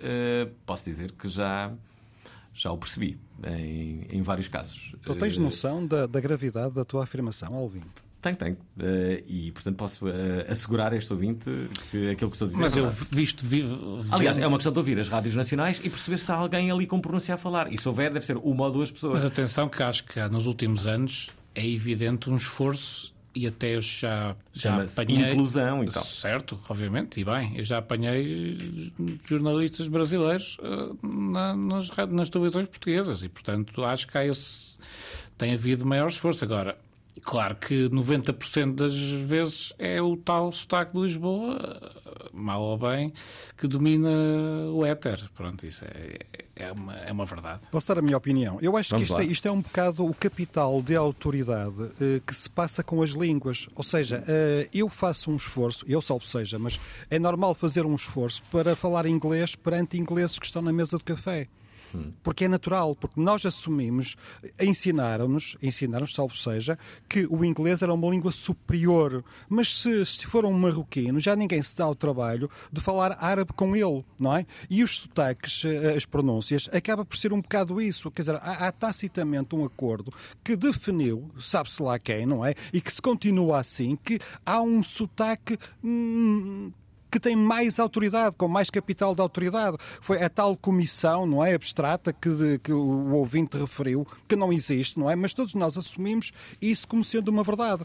[0.67, 1.73] posso dizer que já,
[2.53, 4.95] já o percebi em, em vários casos.
[5.03, 7.81] Tu tens noção da, da gravidade da tua afirmação, Alvin?
[8.21, 8.55] Tenho, tenho.
[8.77, 10.11] Uh, e, portanto, posso uh,
[10.49, 11.49] assegurar a este ouvinte
[11.91, 13.47] que aquilo que estou a dizer Mas é eu visto.
[13.47, 13.65] Vi,
[14.11, 16.87] Aliás, é uma questão de ouvir as rádios nacionais e perceber se há alguém ali
[16.87, 17.73] com pronúncia a falar.
[17.73, 19.23] E se houver, deve ser uma ou duas pessoas.
[19.23, 23.81] Mas atenção, que acho que nos últimos anos é evidente um esforço e até eu
[23.81, 25.31] já, já apanhei.
[25.31, 26.03] inclusão e tal.
[26.03, 28.93] Certo, obviamente, e bem, eu já apanhei
[29.29, 34.77] jornalistas brasileiros uh, na, nas, nas televisões portuguesas e, portanto, acho que há esse.
[35.37, 36.45] tem havido maior esforço.
[36.45, 36.77] Agora,
[37.25, 41.93] claro que 90% das vezes é o tal sotaque de Lisboa,
[42.33, 43.13] mal ou bem,
[43.57, 44.09] que domina
[44.73, 45.29] o éter.
[45.35, 46.19] Pronto, isso é,
[46.57, 47.63] é, uma, é uma verdade.
[47.71, 48.59] Posso dar a minha opinião?
[48.61, 52.21] Eu acho Vamos que isto é, isto é um bocado o capital de autoridade eh,
[52.27, 53.69] que se passa com as línguas.
[53.75, 57.95] Ou seja, eh, eu faço um esforço, eu salvo seja, mas é normal fazer um
[57.95, 61.49] esforço para falar inglês perante ingleses que estão na mesa de café.
[62.23, 64.17] Porque é natural, porque nós assumimos,
[64.61, 69.25] ensinaram-nos, ensinaram-nos, salvo seja, que o inglês era uma língua superior.
[69.49, 73.53] Mas se, se for um marroquino, já ninguém se dá ao trabalho de falar árabe
[73.53, 74.47] com ele, não é?
[74.69, 78.11] E os sotaques, eh, as pronúncias, acaba por ser um bocado isso.
[78.11, 82.55] Quer dizer, há, há tacitamente um acordo que definiu, sabe-se lá quem, não é?
[82.73, 85.59] E que se continua assim, que há um sotaque.
[85.83, 86.73] hum,
[87.11, 89.77] que tem mais autoridade, com mais capital de autoridade.
[90.01, 94.99] Foi a tal comissão, não é, abstrata, que, que o ouvinte referiu, que não existe,
[94.99, 95.17] não é?
[95.17, 97.85] Mas todos nós assumimos isso como sendo uma verdade.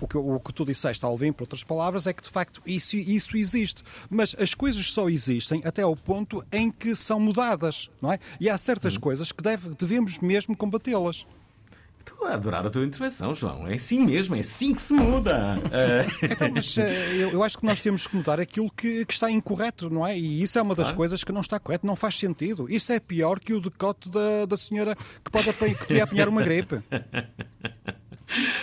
[0.00, 2.96] O que, o que tu disseste, Alvin, por outras palavras, é que de facto isso,
[2.96, 3.84] isso existe.
[4.10, 8.18] Mas as coisas só existem até ao ponto em que são mudadas, não é?
[8.40, 11.24] E há certas coisas que deve- devemos mesmo combatê-las.
[12.04, 13.64] Estou a adorar a tua intervenção, João.
[13.68, 15.56] É assim mesmo, é assim que se muda.
[15.70, 19.12] Eh, Então, mas eh, eu, eu acho que nós temos que mudar aquilo que, que
[19.14, 20.18] está incorreto, não é?
[20.18, 20.96] E isso é uma das Claro.
[20.96, 22.66] coisas que não está correto, não faz sentido.
[22.68, 26.42] Isso é pior que o decote da, da senhora que pode apanhar, que apanhar uma
[26.42, 26.80] gripe.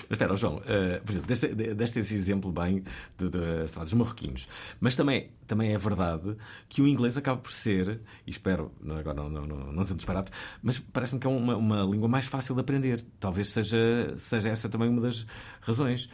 [0.10, 2.84] Mas espera, João, eh, por exemplo, deste, deste esse exemplo bem
[3.18, 3.40] de, de,
[3.76, 4.48] lá, dos marroquinos,
[4.80, 6.36] mas também, também é verdade
[6.68, 9.98] que o inglês acaba por ser, e espero, não, agora não, não, não, não sendo
[9.98, 13.04] disparate, mas parece-me que é uma, uma língua mais fácil de aprender.
[13.20, 15.26] Talvez seja, seja essa também uma das
[15.62, 16.10] razões.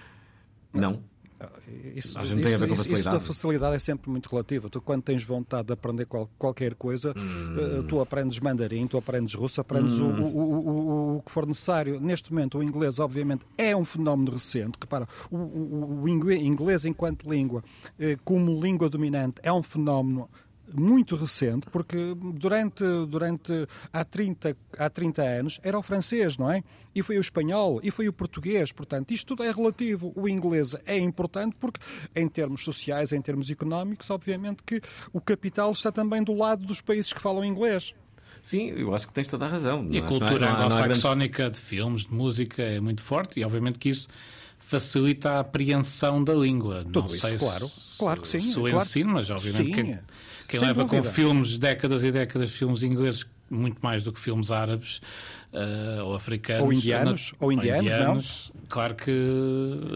[0.74, 1.02] Não?
[1.95, 2.17] Isso,
[2.58, 3.76] ver com isso- isso da facilidade.
[3.76, 4.69] é sempre muito relativa.
[4.69, 9.34] Tu, quando tens vontade de aprender qual- qualquer coisa, eh, tu aprendes mandarim, tu aprendes
[9.34, 10.24] russo, aprendes o, Hum.
[10.24, 12.00] o- o- o- o que for necessário.
[12.00, 14.78] Neste momento, o inglês, obviamente, é um fenómeno recente.
[14.80, 17.63] Repara, o, o- inglês, enquanto língua,
[18.00, 20.30] eh, como língua dominante, é um fenómeno
[20.73, 21.97] muito recente, porque
[22.34, 26.63] durante, durante há, 30, há 30 anos era o francês, não é?
[26.93, 28.71] E foi o espanhol, e foi o português.
[28.71, 30.13] Portanto, isto tudo é relativo.
[30.15, 31.80] O inglês é importante porque,
[32.15, 36.80] em termos sociais, em termos económicos, obviamente que o capital está também do lado dos
[36.82, 37.93] países que falam inglês.
[38.41, 39.86] Sim, eu acho que tens toda a razão.
[39.89, 43.43] E a que cultura há grandes- anglo-saxónica de filmes, de música é muito forte e
[43.43, 44.08] obviamente que isso
[44.60, 46.84] facilita a apreensão da língua.
[46.86, 47.67] Tudo não isso, sei claro.
[47.67, 48.78] se, Claro que sim, se o claro.
[48.78, 49.99] ensino, mas obviamente Sim, quem,
[50.48, 51.14] quem sem leva com dúvida.
[51.14, 55.00] filmes, décadas e décadas, filmes ingleses, muito mais do que filmes árabes
[55.54, 56.64] eh, ou africanos.
[56.64, 59.12] Ou indianos, na- ou indianos, Claro que.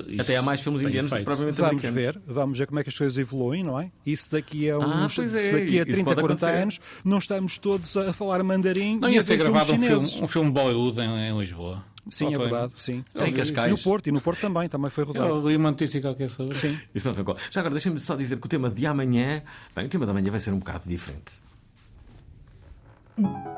[0.08, 1.96] isso Até há mais filmes indianos do que propriamente Vamos americanos.
[1.96, 3.90] ver, vamos ver como é que as coisas evoluem, não é?
[4.06, 6.62] Isso daqui a Ah, uns, se é, daqui a isso 30, pode 40 acontecer.
[6.62, 10.52] anos, não estamos todos a falar mandarim Não ia ser gravado um filme, um filme
[10.52, 11.84] Bollywood em, em Lisboa.
[12.10, 13.04] Sim, é verdade, sim.
[13.16, 13.72] Em E Cascais.
[13.72, 15.28] no Porto, e no Porto também, também foi rodado.
[15.28, 16.68] Eu li uma notícia qualquer sobre isso.
[16.68, 16.80] Sim.
[16.94, 17.42] Isso não concordo.
[17.50, 19.42] Já agora, deixem-me só dizer que o tema de amanhã.
[19.76, 21.32] Bem, o tema de amanhã vai ser um bocado diferente.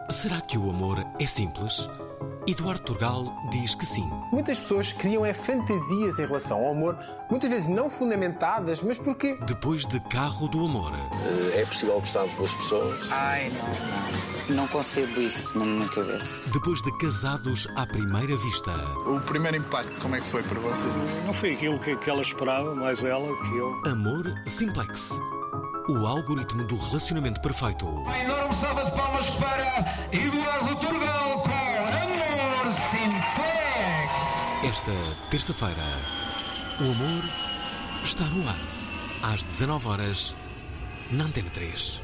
[0.09, 1.87] Será que o amor é simples?
[2.47, 4.09] Eduardo Turgal diz que sim.
[4.31, 6.97] Muitas pessoas criam é fantasias em relação ao amor,
[7.31, 10.91] muitas vezes não fundamentadas, mas porque Depois de Carro do Amor,
[11.55, 13.11] É possível gostar de duas pessoas?
[13.11, 14.31] Ai, não, não.
[14.63, 16.41] Não concebo isso na minha cabeça.
[16.51, 18.71] depois de Casados à Primeira Vista,
[19.05, 20.83] O primeiro impacto, como é que foi para você?
[21.25, 23.81] Não foi aquilo que, que ela esperava, mais ela que eu.
[23.91, 25.11] Amor Simplex.
[25.89, 27.87] O algoritmo do relacionamento perfeito.
[27.87, 31.51] Uma enorme salva de palmas para Eduardo Turgal com
[32.03, 34.69] Amor Simplex.
[34.69, 34.91] Esta
[35.29, 35.81] terça-feira,
[36.79, 37.23] o amor
[38.03, 38.59] está no ar.
[39.21, 40.35] Às 19 horas
[41.11, 42.01] na Antena 3.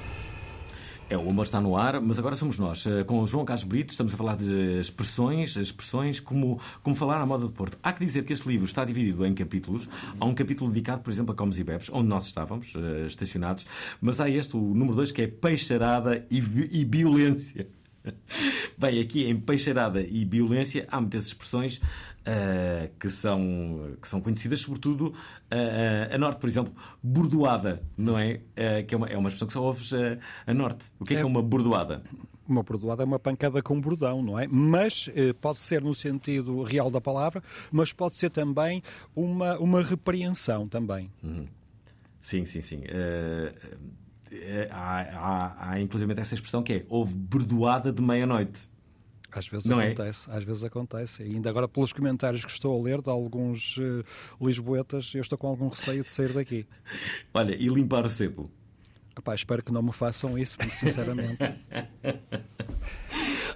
[1.10, 2.86] É, o amor está no ar, mas agora somos nós.
[2.86, 7.26] Eh, Com João Carlos Brito estamos a falar de expressões, expressões como, como falar à
[7.26, 7.78] moda de Porto.
[7.82, 9.88] Há que dizer que este livro está dividido em capítulos.
[10.20, 13.66] Há um capítulo dedicado, por exemplo, a comes e bebes, onde nós estávamos eh, estacionados.
[14.02, 16.38] Mas há este, o número 2, que é peixarada e,
[16.72, 17.68] e violência.
[18.78, 21.82] Bem, aqui em peixarada e violência há muitas expressões
[22.30, 25.14] eh, que, são, que são conhecidas, sobretudo
[25.50, 28.42] eh, a norte, por exemplo, bordoada, não é?
[28.54, 29.94] Eh, que é uma, é uma expressão que só ouves
[30.46, 30.92] a norte.
[31.00, 32.04] O que é, que é uma bordoada?
[32.46, 34.46] Uma bordoada é uma pancada com bordão, não é?
[34.46, 35.10] Mas
[35.40, 38.84] pode ser no sentido real da palavra, mas pode ser também
[39.16, 41.10] uma, uma repreensão também.
[42.20, 42.82] Sim, sim, sim.
[44.32, 48.70] Eh, há, há, há inclusive essa expressão que é houve bordoada de meia-noite.
[49.32, 49.88] Às vezes Não é?
[49.88, 51.24] acontece, às vezes acontece.
[51.24, 54.04] E ainda agora, pelos comentários que estou a ler de alguns eh,
[54.42, 56.66] lisboetas, eu estou com algum receio de sair daqui.
[57.34, 58.50] Olha, e limpar o sebo.
[59.18, 61.38] Epá, espero que não me façam isso, muito sinceramente.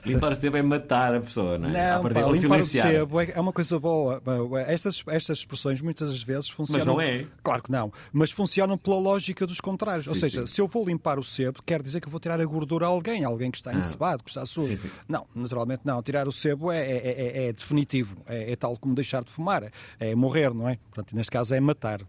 [0.03, 1.93] Limpar o sebo é matar a pessoa, não é?
[1.93, 4.19] Não, pá, ou limpar o sebo é é uma coisa boa.
[4.65, 6.85] Estas, estas expressões muitas vezes funcionam.
[6.85, 7.27] não é.
[7.43, 7.93] Claro que não.
[8.11, 10.07] Mas funcionam pela lógica dos contrários.
[10.07, 10.53] Ou Sim, seja, sim.
[10.55, 12.89] se eu vou limpar o sebo, quer dizer que eu vou tirar a gordura a
[12.89, 13.75] alguém, alguém que está Ah.
[13.75, 14.69] encebado, que está sujo.
[14.69, 14.91] Sim, sim.
[15.07, 16.01] Não, naturalmente não.
[16.01, 18.17] Tirar o sebo é, é- é- é definitivo.
[18.25, 19.71] É, é tal como deixar de fumar.
[19.99, 20.77] É morrer, não é?
[20.89, 22.01] Portanto, neste caso é matar.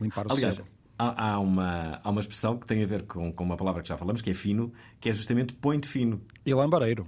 [0.00, 0.68] Limpar o Aliás, sebo.
[1.00, 3.88] Há, há uma, há uma expressão que tem a ver com, com uma palavra que
[3.88, 6.20] já falamos, que é fino, que é justamente point fino.
[6.44, 7.06] E lambareiro.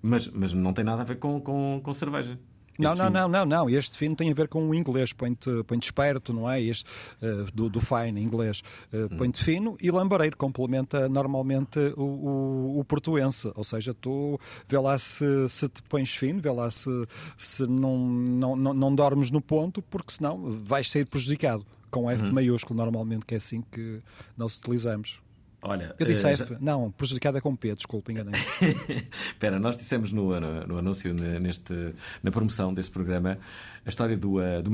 [0.00, 2.38] Mas, mas não tem nada a ver com, com, com cerveja.
[2.78, 3.70] Não, Este não, não, não, não.
[3.70, 6.60] Este fino tem a ver com o inglês, point, point esperto, não é?
[6.60, 6.84] Este,
[7.22, 8.62] eh, do, do fine, inglês.
[8.92, 13.50] Uh, point fino e lambareiro, complementa normalmente o, o, o portuense.
[13.54, 16.90] Ou seja, tu vê lá se, se te pões fino, vê lá se,
[17.38, 21.64] se não, não, não, não dormes no ponto, porque senão vais sair prejudicado.
[21.94, 22.32] Com F Uhum.
[22.32, 24.00] maiúsculo, normalmente, que é assim que
[24.36, 25.18] nós utilizamos.
[25.66, 26.44] Olha, Eu disse eh, F.
[26.52, 28.34] já- Não, prejudicado é com P, desculpa, enganei.
[29.32, 33.38] Espera, nós dissemos no, no, no anúncio, ne- neste, na promoção deste programa,
[33.84, 34.70] a história do, eh, do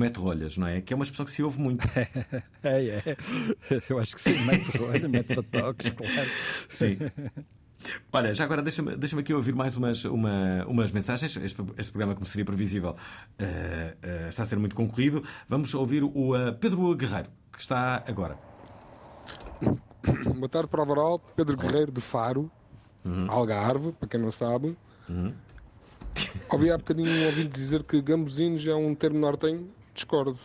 [0.56, 0.80] não é?
[0.80, 1.86] Que é uma expressão que se ouve muito.
[2.62, 3.16] É, é.
[3.88, 6.30] Eu acho que sim, mete rolha, mete patoques, claro.
[6.68, 6.98] Sim.
[8.12, 11.34] Olha, já agora deixa-me deixa aqui ouvir mais umas, uma- umas mensagens.
[11.36, 12.94] Este, este programa, como seria previsível,
[13.38, 15.22] eh, eh, está a ser muito concorrido.
[15.48, 18.38] Vamos ouvir o eh, Pedro Guerreiro, que está agora.
[20.36, 22.50] Boa tarde para o Varal, Pedro Guerreiro de Faro,
[23.02, 23.30] Uhum.
[23.30, 24.76] Algarve, para quem não sabe.
[26.50, 30.38] Ouvi há bocadinho ouvinte dizer que gambuzinos é um termo nortenho, discordo.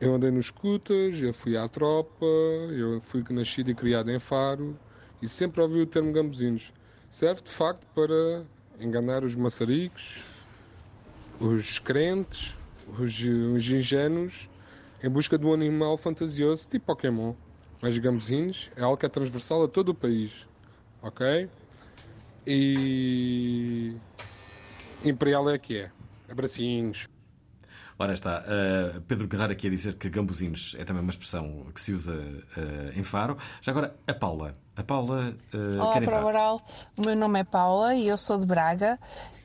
[0.00, 4.78] Eu andei nos escutas, eu fui à tropa, eu fui nascido e criado em Faro
[5.22, 6.72] e sempre ouvi o termo gambuzinos.
[7.08, 8.44] Serve de facto para
[8.78, 10.22] enganar os maçaricos,
[11.40, 12.56] os crentes,
[12.98, 14.48] os, os ingênuos,
[15.02, 17.34] em busca de um animal fantasioso, tipo Pokémon.
[17.82, 20.46] Mas gambuzinos é algo que é transversal a todo o país,
[21.02, 21.48] ok?
[22.46, 23.94] E
[25.04, 25.90] Imperial é que é.
[26.28, 27.08] Abracinhos.
[27.98, 31.80] Ora está, eh, Pedro Guerreiro aqui a dizer que gambuzinos é também uma expressão que
[31.80, 32.14] se usa
[32.56, 33.36] eh, em Faro.
[33.60, 34.54] Já agora, a Paula.
[34.80, 36.62] A Paula eh, Olá, para o Oral.
[36.96, 38.98] O meu nome é Paula e eu sou de Braga.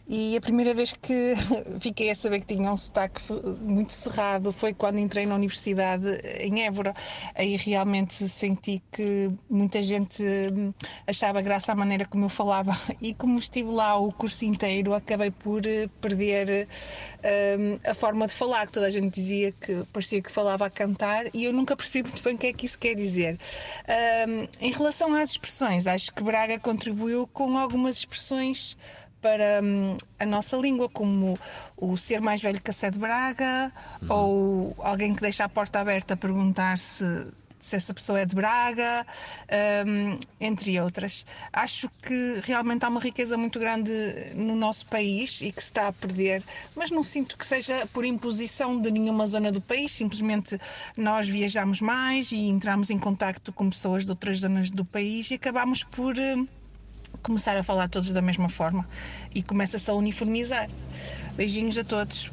[0.07, 1.33] E a primeira vez que
[1.81, 3.21] fiquei a saber que tinha um sotaque
[3.61, 6.07] muito cerrado foi quando entrei na universidade
[6.39, 6.93] em Évora.
[7.33, 10.23] Aí realmente senti que muita gente
[11.07, 12.71] achava graça à maneira como eu falava.
[13.01, 16.67] E como estive lá o curso inteiro, acabei por eh, perder
[17.59, 18.69] hum, a forma de falar.
[18.69, 22.23] Toda a gente dizia que parecia que falava a cantar e eu nunca percebi muito
[22.23, 23.37] bem o que é que isso quer dizer.
[24.27, 28.77] Hum, em relação às expressões, acho que Braga contribuiu com algumas expressões
[29.25, 31.33] para hum, a nossa língua, como
[31.75, 33.73] o ser mais velho que a Sé de Braga,
[34.07, 37.25] ou alguém que deixa a porta aberta a perguntar se,
[37.59, 39.03] se essa pessoa é de Braga,
[39.87, 41.25] hum, entre outras.
[41.51, 43.91] Acho que realmente há uma riqueza muito grande
[44.35, 46.43] no nosso país e que se está a perder,
[46.75, 50.59] mas não sinto que seja por imposição de nenhuma zona do país, simplesmente
[50.95, 55.33] nós viajamos mais e entramos em contacto com pessoas de outras zonas do país e
[55.33, 56.13] acabamos por.
[56.15, 56.47] hum,
[57.17, 58.87] começar a falar todos da mesma forma
[59.33, 60.69] e começa-se a uniformizar.
[61.35, 62.31] Beijinhos a todos.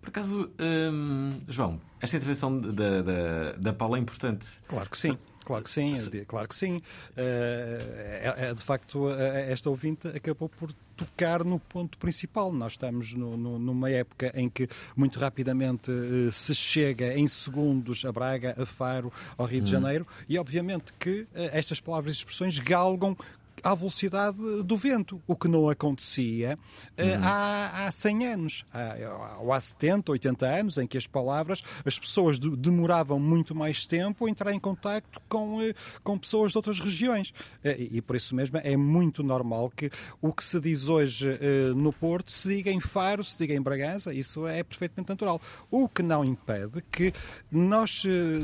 [0.00, 4.48] Por acaso, hum, João, esta intervenção da, da, da Paula é importante.
[4.66, 5.16] Claro que sim.
[5.44, 5.94] Claro que sim,
[6.26, 6.80] claro que sim.
[7.16, 12.52] Eh, é- é, de facto, eh, esta ouvinte acabou por tocar no ponto principal.
[12.52, 18.04] Nós estamos no- no- numa época em que muito rapidamente eh, se chega em segundos
[18.04, 19.80] a Braga, a Faro, ao Rio de Hum.
[19.80, 23.16] Janeiro e obviamente que eh, estas palavras e expressões galgam
[23.62, 26.58] à velocidade do vento, o que não acontecia
[26.96, 27.24] eh, Uhum.
[27.24, 31.98] há, há 100 anos, há, ou há 70, 80 anos, em que as palavras, as
[31.98, 36.58] pessoas de- demoravam muito mais tempo a entrar em contacto com, eh, com pessoas de
[36.58, 37.32] outras regiões.
[37.64, 41.26] Eh, E, e por isso mesmo é muito normal que o que se diz hoje
[41.74, 45.40] no Porto se diga em Faro, se diga em Bragança, isso é perfeitamente natural.
[45.70, 47.12] O que não impede que
[47.50, 48.02] nós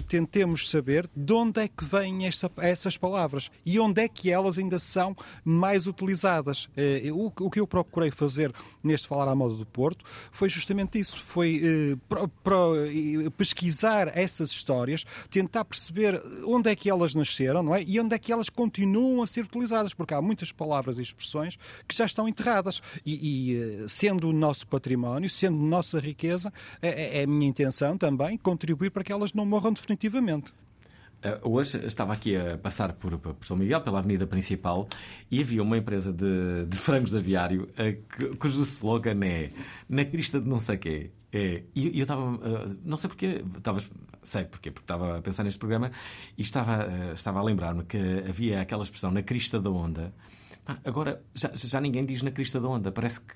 [0.09, 2.21] tentemos saber de onde é que vêm
[2.57, 5.08] essas palavras e onde é que elas ainda são
[5.45, 6.69] mais utilizadas.
[6.77, 11.21] Eh, O, que eu procurei fazer neste Falar à Moda do Porto foi justamente isso,
[11.21, 17.83] foi eh, eh, pesquisar essas histórias, tentar perceber onde é que elas nasceram, não é?
[17.83, 21.59] E onde é que elas continuam a ser utilizadas, porque há muitas palavras e expressões
[21.87, 22.81] que já estão enterradas.
[23.05, 28.37] E, e, sendo o nosso património, sendo nossa riqueza, é, é a minha intenção também
[28.37, 30.53] contribuir para que elas não morram definitivamente.
[31.25, 34.89] Uh, Hoje estava aqui a passar por, por São Miguel, pela avenida principal,
[35.31, 39.51] e havia uma empresa de, de frangos de aviário uh, cujo slogan é
[39.89, 41.11] na crista de não sei quê.
[41.33, 43.81] É, e eu estava, uh, não sei porquê, estava,
[44.23, 45.91] sei porquê, porque estava a pensar neste programa
[46.37, 50.15] e estava, uh, estava a lembrar-me que havia aquela expressão na crista da onda.
[50.85, 53.35] Agora já, já ninguém diz na crista da onda, parece que.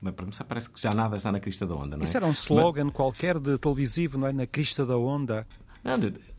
[0.00, 2.06] mas para começar, parece que já nada está na crista da onda, não é?
[2.06, 4.32] Isso era um slogan qualquer de televisivo, não é?
[4.32, 5.46] Na crista da onda.
[5.84, 5.94] Não,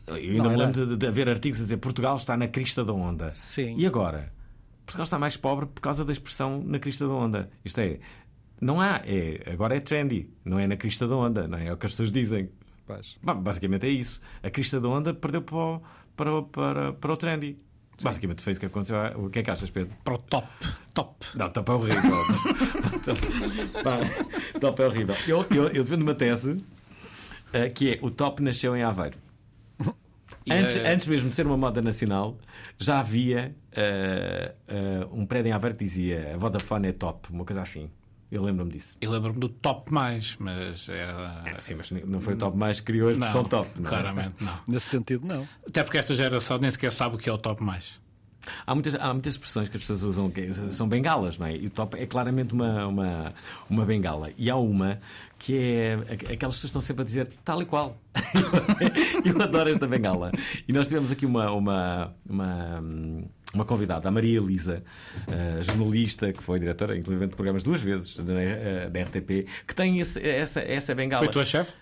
[0.08, 2.48] eu ainda Não, me era- lembro de, de haver artigos a dizer Portugal está na
[2.48, 3.30] crista da onda.
[3.30, 3.74] Sim.
[3.78, 4.32] E agora?
[4.84, 7.50] Portugal está mais pobre por causa da expressão na crista da onda.
[7.64, 7.98] Isto é,
[8.60, 11.72] não há, é, agora é trendy, não é na crista da onda, não é, É
[11.72, 12.50] o que as pessoas dizem.
[13.22, 14.20] Basicamente é isso.
[14.42, 15.82] A crista da onda perdeu para o,
[16.14, 17.56] para, para, para o trendy.
[18.02, 18.96] Basicamente foi isso que aconteceu.
[19.16, 19.94] O que é que achas, Pedro?
[20.04, 20.48] Para o top.
[20.92, 21.24] Top.
[21.34, 22.02] Não, top é horrível.
[23.82, 23.98] Pá,
[24.60, 25.16] top é horrível.
[25.26, 26.62] Eu, eu, eu defendo uma tese
[27.52, 29.16] eh, que é o top nasceu em Aveiro.
[30.50, 32.38] Antes, eh, antes mesmo de ser uma moda nacional,
[32.78, 37.44] já havia eh, eh, um prédio em Aveiro que dizia a Vodafone é top, uma
[37.44, 37.90] coisa assim.
[38.30, 38.96] Eu lembro-me disso.
[39.00, 41.44] Eu lembro-me do top mais, mas era.
[41.60, 43.70] sim, mas não foi o top mais que criou a expressão Não, top.
[43.78, 43.90] não é?
[43.90, 44.58] Claramente não.
[44.66, 45.48] Nesse sentido, não.
[45.66, 48.00] Até porque esta geração nem sequer sabe o que é o top mais.
[48.66, 51.56] Há muitas, há muitas expressões que as pessoas usam que são bengalas, não é?
[51.56, 53.34] E o top é claramente uma, uma,
[53.70, 54.30] uma bengala.
[54.36, 55.00] E há uma
[55.44, 55.92] que é.
[56.32, 58.00] Aquelas pessoas estão sempre a dizer tal e qual.
[59.24, 60.30] Eu adoro esta bengala.
[60.66, 62.80] E nós tivemos aqui uma, uma, uma,
[63.52, 64.82] uma convidada, a Maria Elisa,
[65.28, 69.74] eh, jornalista que foi diretora, inclusive de programas duas vezes na, eh, da RTP, que
[69.74, 71.22] tem esse- essa, essa bengala.
[71.24, 71.72] Foi tua chefe?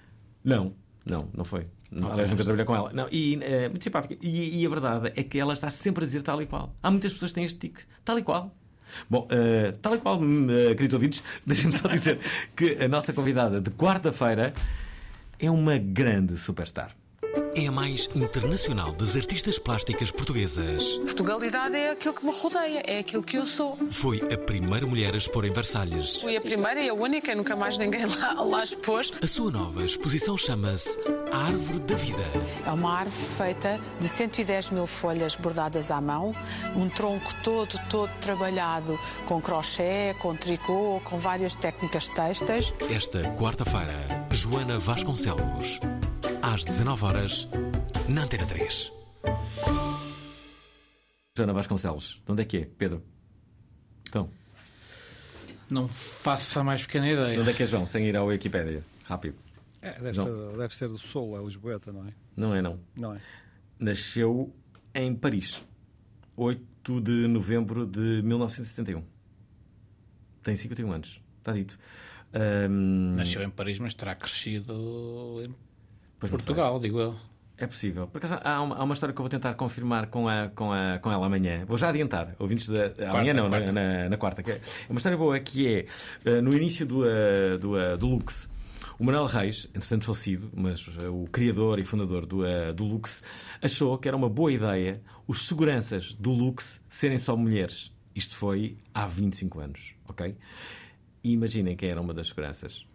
[0.45, 0.75] Não,
[1.07, 1.67] não, não foi.
[1.89, 2.93] Não, aliás, nunca trabalhei com ela.
[2.93, 4.17] Não, e, eh, muito simpática.
[4.21, 6.75] E, e a verdade é que ela está sempre a dizer tal e qual.
[6.83, 7.83] Há muitas pessoas que têm este tique.
[8.05, 8.53] Tal e qual.
[9.09, 12.19] Bom, eh, tal e qual, eh, queridos ouvintes, deixem-me só dizer
[12.57, 14.53] que a nossa convidada de quarta-feira
[15.39, 16.95] é uma grande superstar.
[17.55, 20.97] É a mais internacional das artistas plásticas portuguesas.
[20.99, 23.77] Portugalidade é aquilo que me rodeia, é aquilo que eu sou.
[23.91, 26.17] Foi a primeira mulher a expor em Versalhes.
[26.17, 29.13] Fui a primeira e a única, nunca mais ninguém lá, lá expôs.
[29.23, 30.97] A sua nova exposição chama-se
[31.31, 32.25] Árvore da Vida.
[32.65, 36.35] É uma árvore feita de 110 mil folhas bordadas à mão,
[36.75, 42.73] um tronco todo, todo trabalhado com crochê, com tricô, com várias técnicas têxteis.
[42.91, 45.81] Esta quarta-feira, Joana Vasconcelos.
[46.43, 47.42] Às 19 horas
[48.09, 48.93] na Antena 3.
[51.37, 53.03] Joana Vasconcelos, de onde é que é, Pedro?
[54.09, 54.29] Então,
[55.71, 57.35] Não faço a mais pequena ideia.
[57.35, 58.83] de onde é que é João, sem ir à Wikipédia?
[59.05, 59.37] Rápido.
[59.81, 60.27] É, deve, Não.
[60.27, 62.13] ser, deve ser do Sul, é Lisboeta, não é?
[62.37, 62.79] Não é, não.
[62.95, 63.21] Não é?
[63.79, 64.55] Nasceu
[64.95, 65.65] em Paris,
[66.37, 69.03] 8 de novembro de 1971.
[70.43, 71.79] Tem 51 anos, está dito.
[72.35, 77.17] Ahm, Nasceu em Paris, mas terá crescido em Portugal, digo eu.
[77.59, 78.07] É possível.
[78.09, 80.73] Por acaso, há uma, há uma história que eu vou tentar confirmar com, a, com,
[80.73, 81.65] a, com ela amanhã.
[81.67, 82.35] Vou já adiantar.
[82.39, 82.93] Ouvintes da.
[83.11, 83.73] amanhã não, na- quarta.
[83.73, 84.43] Na, na quarta.
[84.43, 85.87] que É uma história boa que é
[86.25, 88.51] eh, no início do, eh, do, eh, do Lux.
[88.99, 92.43] O Manuel Reis, entretanto falecido, mas o criador e fundador do,
[92.73, 93.23] do Lux,
[93.61, 97.91] achou que era uma boa ideia os seguranças do Lux serem só mulheres.
[98.15, 100.37] Isto foi há 25 anos, ok?
[101.25, 102.87] E imaginem quem era uma das seguranças.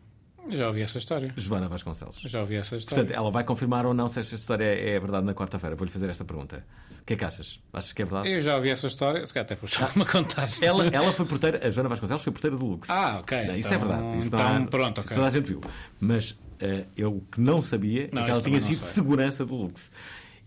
[0.49, 1.33] Já ouvi essa história.
[1.35, 2.17] Joana Vasconcelos.
[2.25, 3.03] Já ouvi essa história.
[3.03, 5.75] Portanto, ela vai confirmar ou não se esta história é verdade na quarta-feira.
[5.75, 6.63] Vou-lhe fazer esta pergunta.
[7.01, 7.59] O que é que achas?
[7.71, 8.29] Achas que é verdade?
[8.31, 10.63] Eu já ouvi essa história, se calhar até foste me contasse.
[10.65, 12.89] Ela, ela foi porteira, a Joana Vasconcelos foi porteira do Lux.
[12.89, 13.45] Ah, ok.
[13.45, 14.17] Não, isso Então- é verdade.
[14.19, 15.15] Isso então, há- pronto, isso ok.
[15.15, 15.61] Toda a gente viu.
[15.99, 18.93] Mas eh, eu que não sabia Não, é que ela isso tinha sido sei.
[18.93, 19.89] segurança do Lux.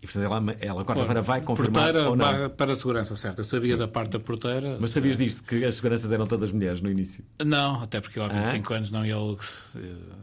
[0.03, 2.25] E portanto ela, ela quarta-feira vai confirmar porteira ou não.
[2.25, 3.41] barra para a segurança, certo?
[3.41, 4.79] Eu sabia da parte da porteira.
[4.81, 7.23] Mas sabias disto, que as seguranças eram todas mulheres no início?
[7.45, 8.41] Não, até porque eu há Ah?
[8.45, 9.69] 25 anos não ia ao Lux.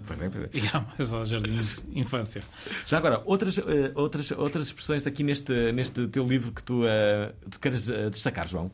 [0.07, 0.49] Pois é, pois é.
[0.57, 2.41] Ia mais aos jardins de infância.
[2.87, 7.33] Já agora, outras, eh, outras, outras expressões aqui neste, neste teu livro que tu, eh,
[7.51, 8.71] tu queres eh, destacar, João?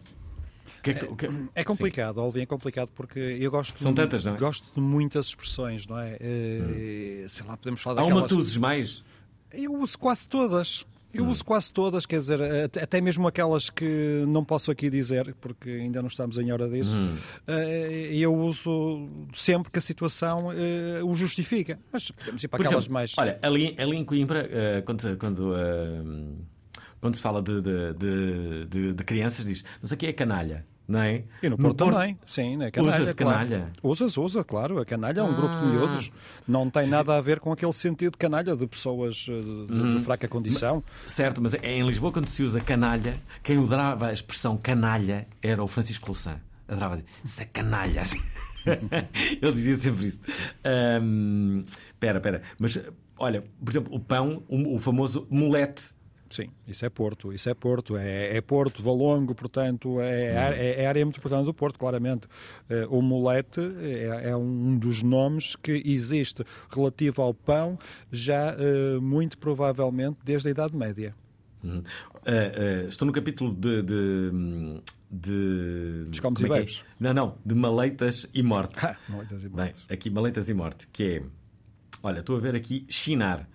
[0.82, 4.24] Que é que que- É complicado, Alvin, é complicado porque eu gosto São de, tantas,
[4.24, 4.38] não é?
[4.38, 6.18] gosto de muitas expressões, não é?
[6.20, 8.30] Eh, Sei lá, podemos falar Há uma daquelas...
[8.32, 9.04] que tu uses mais?
[9.52, 10.86] Eu uso quase todas.
[11.14, 15.70] Eu uso quase todas, quer dizer, até- mesmo aquelas que não posso aqui dizer, porque
[15.70, 16.96] ainda não estamos em hora disso.
[16.96, 17.18] Hum.
[17.48, 21.80] eh, eu uso sempre que a situação eh, o justifica.
[21.92, 23.14] Mas podemos ir para Por aquelas exemplo, mais.
[23.18, 25.54] Olha, ali, ali em Coimbra, eh, quando, quando,
[27.00, 30.14] quando se fala de, de, de, de- de crianças, diz não sei o que é
[30.14, 31.24] canalha, não é?
[31.42, 32.96] E no Porto também, sim, na canalha.
[33.02, 33.38] Usa-se claro.
[33.50, 33.72] canalha.
[33.82, 34.80] Usa-se, usa, claro.
[34.80, 35.66] A canalha é um grupo de Ah.
[35.66, 36.12] miúdos.
[36.48, 36.90] Não tem Sim.
[36.90, 39.98] nada a ver com aquele sentido de canalha de pessoas eh, de, de- Uhum.
[39.98, 40.84] de fraca condição.
[41.08, 45.64] Certo, mas é em Lisboa, quando se usa canalha, quem usava a expressão canalha era
[45.64, 46.40] o Francisco Louçã.
[46.68, 48.04] Adorava dizer, isso é canalha.
[49.42, 50.20] Ele dizia sempre isso.
[51.92, 52.42] Espera, espera.
[52.60, 52.80] Mas,
[53.18, 55.93] olha, por exemplo, o pão, o, o famoso mulete.
[56.34, 60.88] Sim, isso é Porto, isso é Porto, é, é Porto, Valongo, portanto, é, é, é
[60.88, 62.28] área metropolitana do Porto, claramente.
[62.68, 67.78] Eh, O molete é, é um dos nomes que existe relativo ao pão,
[68.12, 71.14] já eh, muito provavelmente desde a Idade Média.
[71.64, 71.84] Uhum.
[72.26, 73.84] Ah, ah, estou no capítulo de.
[73.84, 74.32] de,
[75.12, 76.68] de Dos comes como e é é?
[77.00, 78.80] Não, não, de maleitas e morte.
[79.08, 81.24] Maleitas e Bem, aqui maleitas e morte, que é.
[82.02, 83.48] Olha, estou a ver aqui chinar.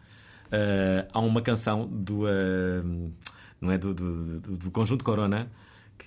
[0.51, 2.27] Ah, há uma canção do.
[2.27, 2.83] ah,
[3.61, 3.79] não é?
[3.79, 5.49] Do, do, do- Conjunto Corona.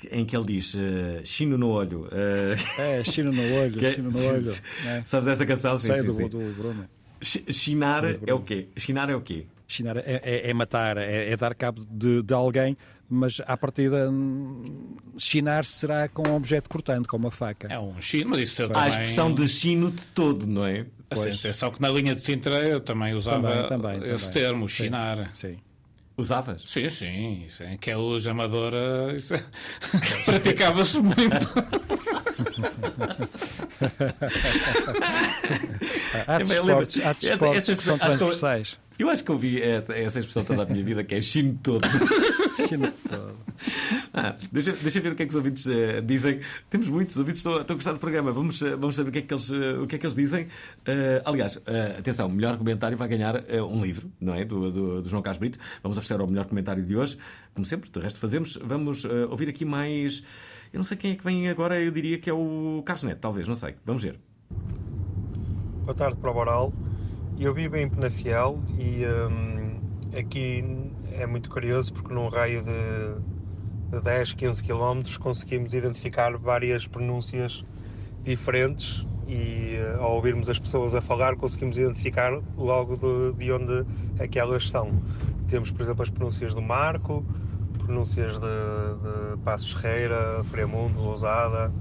[0.09, 2.07] Em que ele diz ah, chino no olho.
[2.11, 4.51] ah, É, chino no olho, que é- chino no olho.
[4.83, 5.03] né?
[5.05, 5.77] Sabes essa canção?
[5.77, 6.27] Sim, Sei sim, do, sim.
[6.29, 6.85] do Bruno.
[7.21, 8.67] Chi- Chinar é o quê?
[8.75, 9.45] Chinar é o quê?
[9.67, 12.75] Chinar é, é- é matar, é, é dar cabo de, de alguém,
[13.13, 14.09] mas à partida
[15.17, 17.67] chinar será com um objeto cortante, com uma faca.
[17.69, 18.83] É um chino, mas isso eu Há também...
[18.85, 20.85] a expressão de chino de todo, não é?
[21.09, 24.41] Assim, é só que na linha de Sintra eu também usava Também, também, esse também.
[24.43, 25.31] termo, Sim, chinar.
[25.35, 25.57] Sim.
[26.15, 26.61] Usavas?
[26.65, 27.43] Sim, sim.
[27.47, 29.41] Isso é, que é luz amadora, isso é-
[30.25, 31.47] praticava-se muito.
[36.27, 38.77] Há desportos, há desportos que são transversais.
[38.99, 41.81] Eu acho que ouvi essa, essa expressão toda a minha vida, que é chino todo.
[44.13, 46.41] Ah, deixa, deixa ver o que é que os ouvintes eh, dizem.
[46.69, 48.31] Temos muitos ouvintes que estão, estão a gostar do programa.
[48.31, 50.15] Vamos, eh, vamos saber o que é que eles, eh, o que é que eles
[50.15, 50.47] dizem.
[51.23, 51.61] Aliás,
[51.97, 54.43] atenção, o melhor comentário vai ganhar um livro, não é?
[54.43, 55.59] Do, do, do João Carlos Brito.
[55.81, 57.17] Vamos oferecer ao melhor comentário de hoje.
[57.53, 58.57] Como sempre, de resto fazemos.
[58.63, 60.23] Vamos ouvir aqui mais.
[60.73, 63.19] Eu não sei quem é que vem agora, eu diria que é o Carlos Neto,
[63.19, 63.75] talvez, não sei.
[63.85, 64.19] Vamos ver.
[65.85, 66.73] Boa tarde para o Boral.
[67.39, 69.79] Eu vivo em Penafiel e hum,
[70.17, 70.63] aqui
[71.21, 77.63] é muito curioso porque num raio de, de 10, 15 km conseguimos identificar várias pronúncias
[78.23, 83.85] diferentes e eh, ao ouvirmos as pessoas a falar conseguimos identificar logo de, de onde
[84.19, 84.91] aquelas são.
[85.47, 87.23] Temos, por exemplo, as pronúncias do Marco,
[87.77, 91.71] pronúncias de, de Passos Ferreira, Fremundo, Lousada,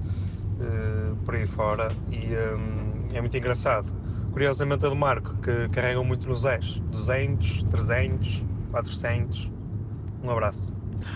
[0.59, 3.91] eh, por aí fora e hum, é muito engraçado.
[4.31, 9.49] Curiosamente a do Marco, que carregam muito nos S, 200, 300, 400.
[10.23, 10.73] Um abraço.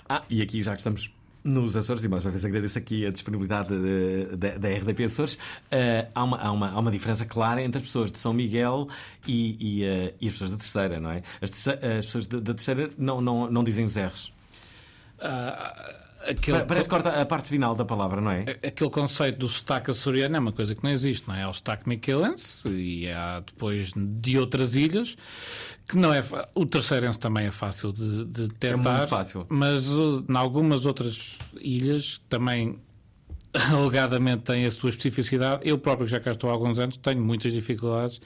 [0.10, 3.12] Ah, e aqui já que estamos nos Açores, e mais uma vez agradeço aqui a
[3.12, 5.38] disponibilidade de- da- RDP Açores,
[5.70, 8.88] eh, há, uma, há, uma, há uma diferença clara entre as pessoas de São Miguel
[9.28, 11.22] e, e, eh, e as pessoas da Terceira, não é?
[11.40, 14.34] As, as pessoas da, da Terceira não, não, não dizem os R's.
[16.30, 18.42] Aquele- Pa- Parece que corta a parte final da palavra, não é?
[18.64, 21.44] Aquele conceito do sotaque açoriano é uma coisa que não existe, não é?
[21.44, 25.16] Há o sotaque miquelense e há depois de outras ilhas
[25.88, 26.24] que não é.
[26.56, 28.98] O terceirense também é fácil de, de tentar.
[28.98, 29.46] muito fácil.
[29.50, 32.80] Mas uh, em algumas outras ilhas também
[33.72, 35.62] alegadamente têm a sua especificidade.
[35.68, 38.20] Eu próprio, que já cá estou há alguns anos, tenho muitas dificuldades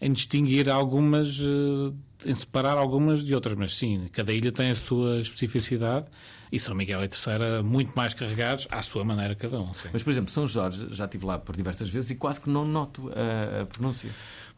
[0.00, 4.74] em distinguir algumas, eh, em separar algumas de outras, mas sim, cada ilha tem a
[4.74, 6.06] sua especificidade
[6.52, 9.72] e São Miguel e Terceira muito mais carregados à sua maneira cada um.
[9.74, 9.88] sim.
[9.92, 12.66] Mas, por exemplo, São Jorge, já estive lá por diversas vezes e quase que não
[12.66, 14.10] noto a, a pronúncia.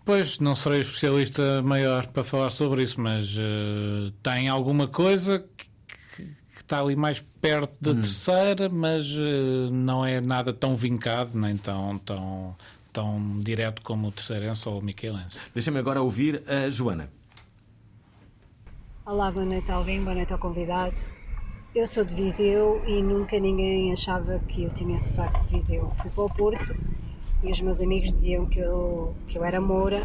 [0.04, 5.38] Pois, não serei o especialista maior para falar sobre isso, mas eh, tem alguma coisa
[5.56, 5.64] que,
[6.16, 11.38] que- que está ali mais perto da terceira, mas eh, não é nada tão vincado,
[11.38, 12.54] nem tão, tão,
[12.92, 15.38] tão direto como o terceirense ou o miquelense.
[15.54, 17.08] Deixa-me agora ouvir a Joana.
[19.06, 20.94] Olá, boa noite Alvin, boa noite ao convidado.
[21.74, 25.90] Eu sou de Viseu e nunca ninguém achava que eu tinha sotaque de Viseu.
[26.00, 26.72] Fui para o Porto
[27.42, 30.00] e os meus amigos diziam que eu, que eu era moura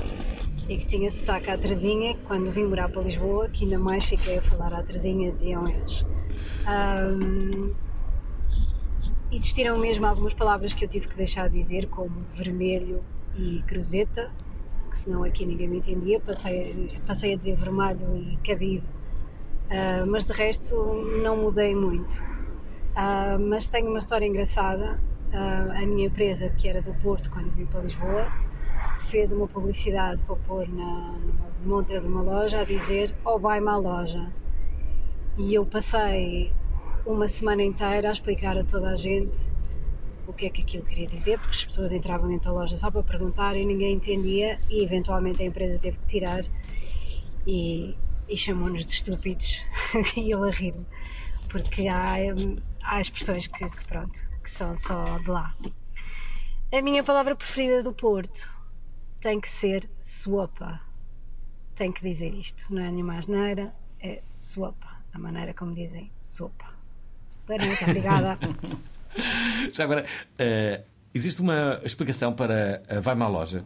[0.67, 2.17] e que tinha sotaque à Terezinha.
[2.25, 6.05] Quando vim morar para Lisboa, que ainda mais fiquei a falar à Terezinha, diziam eles.
[6.65, 7.71] Ahm,
[9.29, 13.03] e existiram mesmo algumas palavras que eu tive que deixar de dizer, como vermelho
[13.35, 14.31] e cruzeta,
[14.89, 16.19] que senão aqui ninguém me entendia.
[16.19, 18.87] Passei, passei a dizer vermelho e cabido,
[19.69, 20.75] Ah, mas de resto
[21.21, 22.21] não mudei muito.
[22.95, 24.99] Ah, mas tenho uma história engraçada.
[25.31, 28.27] Ah, a minha empresa, que era do Porto, quando vim para Lisboa,
[29.11, 33.69] fez uma publicidade para pôr na, numa montra de uma loja a dizer ou vai-me
[33.69, 34.31] à loja.
[35.37, 36.51] E eu passei
[37.05, 39.37] uma semana inteira a explicar a toda a gente
[40.27, 42.91] o que é que aquilo queria dizer, porque as pessoas entravam dentro da loja só
[42.91, 46.43] para perguntar e ninguém entendia e eventualmente a empresa teve que tirar
[47.47, 47.95] e,
[48.29, 49.59] e chamou-nos de estúpidos
[50.15, 50.85] e eu a rir-me,
[51.49, 55.55] porque há, hum, há expressões que, que pronto, que são só de lá.
[56.71, 58.47] A minha palavra preferida do Porto
[59.21, 60.79] tem que ser sopa.
[61.75, 66.73] Tem que dizer isto, não é nenhuma asneira, é sopa, a maneira como dizem sopa.
[67.47, 68.37] Boa noite, obrigada.
[69.73, 70.05] Já agora,
[70.37, 73.63] eh, existe uma explicação para a Vai-me à loja?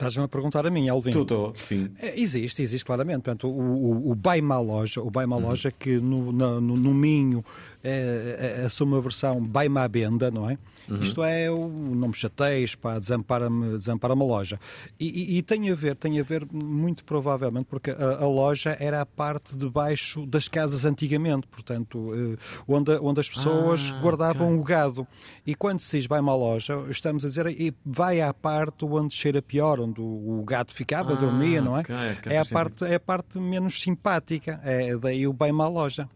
[0.00, 1.10] Estás-me a perguntar a mim, Alvin?
[1.10, 1.90] Estou, sim.
[2.00, 3.16] É, Existe, existe claramente.
[3.20, 5.42] Portanto, o, o, o Baima Loja, o Baima Uhum.
[5.42, 7.44] Loja que no, na- no, no Minho
[7.82, 10.58] é, é, assume a versão Baima à Benda, não é?
[10.88, 10.98] Uhum.
[11.02, 14.58] Isto é o não me chateias, pá, desampara-me desampara a loja.
[14.98, 18.76] E, e- e tem a ver, tem a ver muito provavelmente, porque a, a loja
[18.80, 24.00] era a parte de baixo das casas antigamente, portanto, eh, onde, onde as pessoas Ah,
[24.02, 24.60] guardavam ok.
[24.60, 25.06] o gado.
[25.46, 29.14] E quando se diz vai à loja, estamos a dizer e vai à parte onde
[29.14, 31.80] cheira pior, onde o, o gato ficava, Ah, dormia, não é?
[31.80, 34.60] ok, ok, é, a parte, é a parte menos simpática.
[34.64, 36.08] É daí o bem à loja.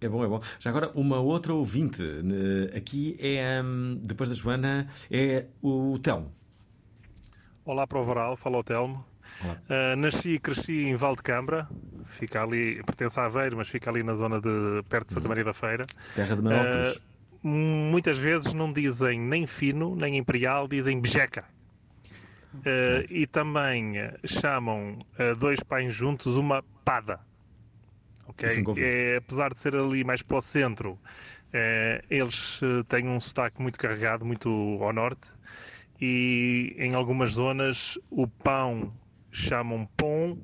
[0.00, 0.40] É bom, é bom.
[0.58, 6.32] Já agora, uma outra ouvinte eh, aqui é, hum, depois da Joana, é o Telmo.
[7.64, 9.04] Olá para o Varal, fala o Telmo.
[9.42, 11.68] Uh, nasci e cresci em Valdecambra,
[12.06, 15.44] fica ali, pertence a Aveiro, mas fica ali na zona de perto de Santa Maria
[15.44, 15.86] da Feira.
[16.14, 16.96] Terra de Cruz.
[16.96, 21.44] Uh, muitas vezes não dizem nem fino, nem imperial, dizem bejeca.
[22.54, 24.98] Uh, e também chamam
[25.38, 27.20] dois pães juntos uma pada.
[28.26, 28.48] Ok?
[28.78, 30.98] É, apesar de ser ali mais para o centro,
[31.52, 34.48] eh, eles eh, têm um sotaque muito carregado, muito
[34.80, 35.30] ao norte,
[36.00, 38.92] e em algumas zonas o pão
[39.30, 40.38] chamam pão,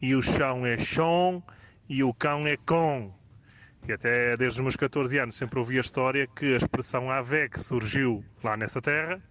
[0.00, 1.42] e o chão é chão,
[1.88, 3.12] e o cão é com.
[3.86, 7.58] E até desde os meus 14 anos sempre ouvi a história que a expressão AVEC
[7.58, 9.22] surgiu lá nessa terra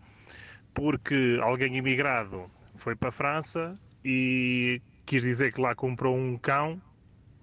[0.74, 6.82] porque alguém imigrado foi para a França e quis dizer que lá comprou um cão,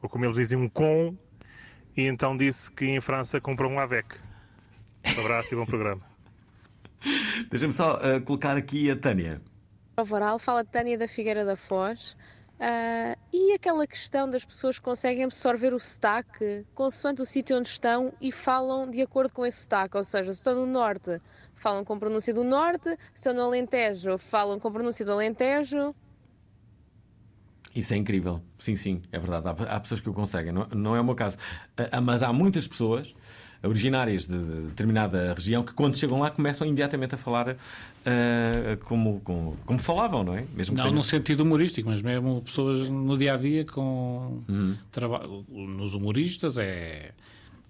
[0.03, 1.17] ou como eles dizem, um com,
[1.97, 4.17] e então disse que em França comprou um AVEC.
[5.17, 6.03] Um abraço e bom programa.
[7.51, 9.41] Deixa-me só uh, colocar aqui a Tânia.
[9.95, 12.17] Prova oral, fala Tânia da Figueira da Foz.
[12.59, 17.69] Ah, e aquela questão das pessoas que conseguem absorver o sotaque consoante o sítio onde
[17.69, 21.21] estão e falam de acordo com esse sotaque, ou seja, se estão no norte,
[21.55, 25.95] falam com pronúncia do norte, se estão no Alentejo, falam com pronúncia do Alentejo.
[27.77, 28.41] Isso é incrível.
[28.59, 29.47] Sim, sim, é verdade.
[29.47, 31.37] Há, há pessoas que o conseguem, não, não é o meu caso.
[31.93, 33.14] Ah, mas há muitas pessoas
[33.62, 37.57] originárias de determinada região que, quando chegam lá, começam imediatamente a falar uh,
[38.85, 40.45] como, como, como, falavam, não é?
[40.55, 40.97] Mesmo não tenham...
[40.97, 44.77] no sentido humorístico, mas mesmo pessoas no dia a dia com uhum.
[44.91, 45.45] trabalho.
[45.49, 47.12] Nos humoristas é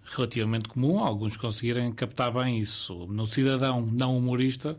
[0.05, 3.07] relativamente comum alguns conseguirem captar bem isso.
[3.07, 4.77] No cidadão não humorista.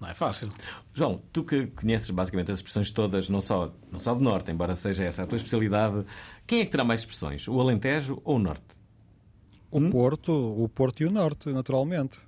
[0.00, 0.50] Não é fácil.
[0.92, 4.74] João, tu que conheces basicamente as expressões todas, não só, não só do Norte, embora
[4.74, 6.04] seja essa a tua especialidade,
[6.46, 7.48] quem é que terá mais expressões?
[7.48, 8.66] O Alentejo ou o Norte?
[9.70, 9.90] O hum?
[9.90, 12.18] Porto, o Porto e o Norte, naturalmente.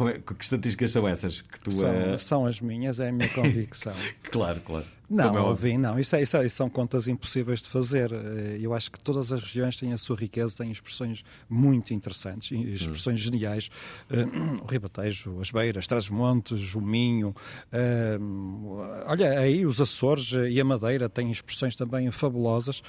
[0.00, 2.18] É, que estatísticas são essas que tu são, é...
[2.18, 3.92] são as minhas, é a minha convicção.
[4.30, 4.86] claro, claro.
[5.12, 5.98] Não, é não.
[5.98, 8.10] Isso, é, isso, é, isso, são contas impossíveis de fazer.
[8.10, 12.50] Eh, eu acho que todas as regiões têm a sua riqueza, têm expressões muito interessantes,
[12.50, 13.24] expressões hum.
[13.24, 13.68] geniais.
[14.10, 17.36] Uh, o Ribatejo, as Beiras, Trás-Montes, o Minho.
[17.70, 22.82] Uh, olha, aí os Açores e a Madeira têm expressões também fabulosas.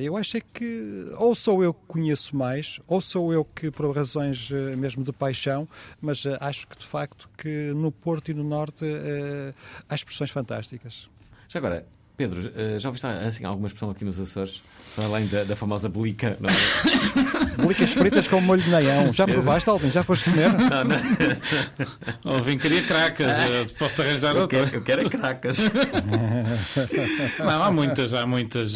[0.00, 3.94] Eu acho é que ou sou eu que conheço mais, ou sou eu que, por
[3.94, 5.68] razões eh, mesmo de paixão,
[6.00, 9.54] mas eh, acho que de facto que no Porto e no Norte uh,
[9.88, 11.08] há expressões fantásticas.
[11.48, 12.42] Já agora, Pedro,
[12.78, 14.62] já ouviste assim, alguma expressão aqui nos Açores,
[14.98, 16.36] além da, da famosa bolica?
[16.40, 16.52] Não é?
[17.62, 19.12] Bolicas fritas com molho de neião.
[19.12, 19.90] Já provaste, Alvin?
[19.90, 20.52] Já foste comer?
[20.52, 20.96] Não, não.
[22.32, 23.72] Alvin queria cracas.
[23.78, 24.58] Posso-te arranjar outra?
[24.58, 25.58] Eu quero, eu quero cracas.
[27.38, 28.74] Não, há muitas, há muitas.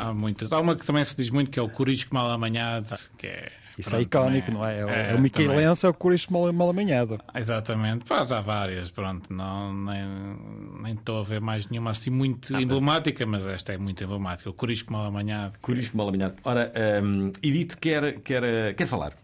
[0.00, 0.52] Há muitas.
[0.52, 2.86] Há uma que também se diz muito que é o corisco mal amanhado,
[3.16, 4.80] que é isso é pronto, é icónico, não é?
[4.80, 7.20] É, é, é o Michelense, é o Curicho mal, mal amanhado.
[7.34, 10.04] Exatamente, faz há várias, pronto, não, nem,
[10.82, 13.44] nem estou a ver mais nenhuma assim muito ah, emblemática, mas...
[13.44, 15.58] mas esta é muito emblemática, o Curisco mal amanhado.
[15.60, 16.36] Curisco mal amanhado.
[16.44, 16.72] Ora,
[17.02, 19.16] um, Edith quer, quer, quer falar.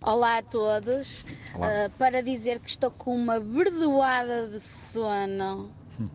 [0.00, 1.24] Olá a todos,
[1.54, 1.66] Olá.
[1.66, 5.72] Uh, para dizer que estou com uma verdoada de sono.
[6.00, 6.08] Hum.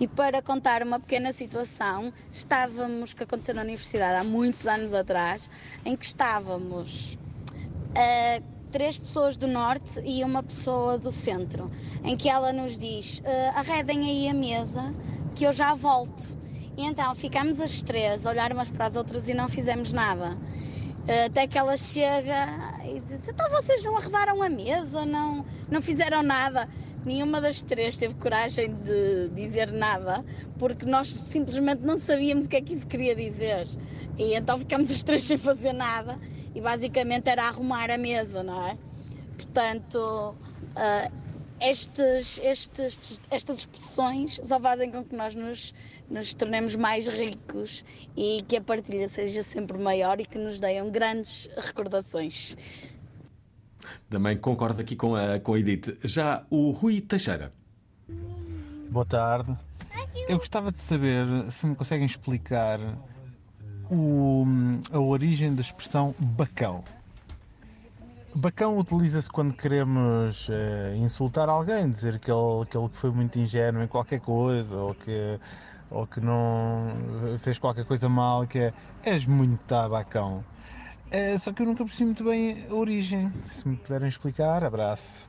[0.00, 5.48] E para contar uma pequena situação, estávamos, que aconteceu na universidade há muitos anos atrás,
[5.84, 8.42] em que estávamos uh,
[8.72, 11.70] três pessoas do norte e uma pessoa do centro,
[12.02, 14.92] em que ela nos diz: uh, arredem aí a mesa
[15.36, 16.36] que eu já volto.
[16.76, 20.32] E então ficámos as três a olhar umas para as outras e não fizemos nada.
[20.32, 22.48] Uh, até que ela chega
[22.84, 26.68] e diz: Então vocês não arredaram a mesa, não, não fizeram nada
[27.04, 30.24] nenhuma das três teve coragem de dizer nada,
[30.58, 33.66] porque nós simplesmente não sabíamos o que é que isso queria dizer.
[34.18, 36.18] E então ficamos as três sem fazer nada
[36.54, 38.78] e basicamente era arrumar a mesa, não é?
[39.36, 40.36] Portanto,
[40.76, 41.24] uh,
[41.60, 45.74] estes, estes, estas expressões só fazem com que nós nos,
[46.10, 47.84] nos tornemos mais ricos
[48.16, 52.56] e que a partilha seja sempre maior e que nos deem grandes recordações.
[54.08, 55.98] Também concordo aqui com a, com a Edith.
[56.02, 57.52] Já o Rui Teixeira.
[58.90, 59.56] Boa tarde.
[60.28, 62.78] Eu gostava de saber se me conseguem explicar
[63.90, 64.44] o,
[64.92, 66.84] a origem da expressão bacão.
[68.34, 73.82] Bacão utiliza-se quando queremos uh, insultar alguém, dizer que ele, que ele foi muito ingênuo
[73.82, 75.38] em qualquer coisa ou que,
[75.90, 76.88] ou que não
[77.40, 78.72] fez qualquer coisa mal, que é
[79.04, 80.42] és muito tabacão.
[81.10, 83.32] É, só que eu nunca percebi muito bem a origem.
[83.50, 85.28] Se me puderem explicar, abraço.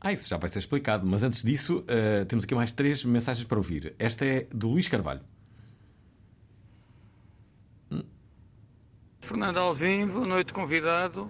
[0.00, 3.44] Ah, isso já vai ser explicado, mas antes disso, uh, temos aqui mais três mensagens
[3.44, 3.94] para ouvir.
[3.98, 5.20] Esta é do Luís Carvalho.
[9.20, 11.28] Fernando Alvim, boa noite, convidado.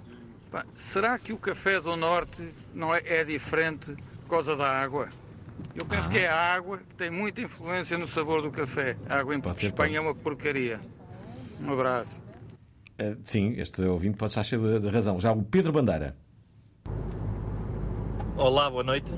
[0.74, 5.08] será que o café do Norte não é, é diferente por causa da água?
[5.74, 6.12] Eu penso ah.
[6.12, 8.98] que é a água que tem muita influência no sabor do café.
[9.08, 10.78] A água em Espanha é uma porcaria.
[11.58, 12.22] Um abraço.
[12.98, 15.20] Uh, sim, este ouvinte pode estar cheio de, de razão.
[15.20, 16.16] Já o Pedro Bandeira.
[18.38, 19.12] Olá, boa noite.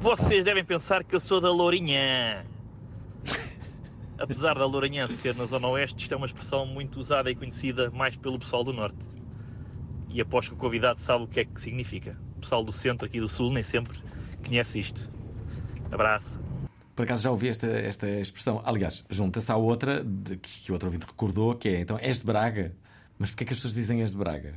[0.00, 2.44] Vocês devem pensar que eu sou da Lourinhã.
[4.18, 7.92] Apesar da Lourinhã ser na Zona Oeste, isto é uma expressão muito usada e conhecida
[7.92, 8.98] mais pelo pessoal do Norte.
[10.08, 12.18] E aposto que o convidado sabe o que é que significa.
[12.36, 13.96] O pessoal do Centro, aqui do Sul, nem sempre
[14.44, 15.08] conhece isto.
[15.92, 16.43] Abraço.
[16.94, 18.62] Por acaso já ouvi esta, esta expressão.
[18.64, 22.24] Aliás, junta-se à outra de, que, que outro ouvinte recordou, que é então és de
[22.26, 22.72] Braga.
[23.18, 24.54] Mas porquê é que as pessoas dizem és de Braga?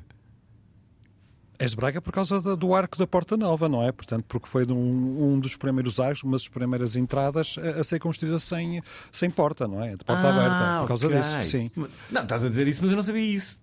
[1.59, 3.91] És de Braga por causa da- do arco da Porta Nova, não é?
[3.91, 7.97] Portanto, porque foi um, um dos primeiros arcos, uma das primeiras entradas a, a ser
[7.99, 9.95] construída sem, sem porta, não é?
[9.95, 10.79] De porta Ah, aberta.
[10.81, 11.17] Por causa ok.
[11.19, 11.71] disso, sim.
[12.11, 13.59] Não, estás a dizer isso, mas eu não sabia isso.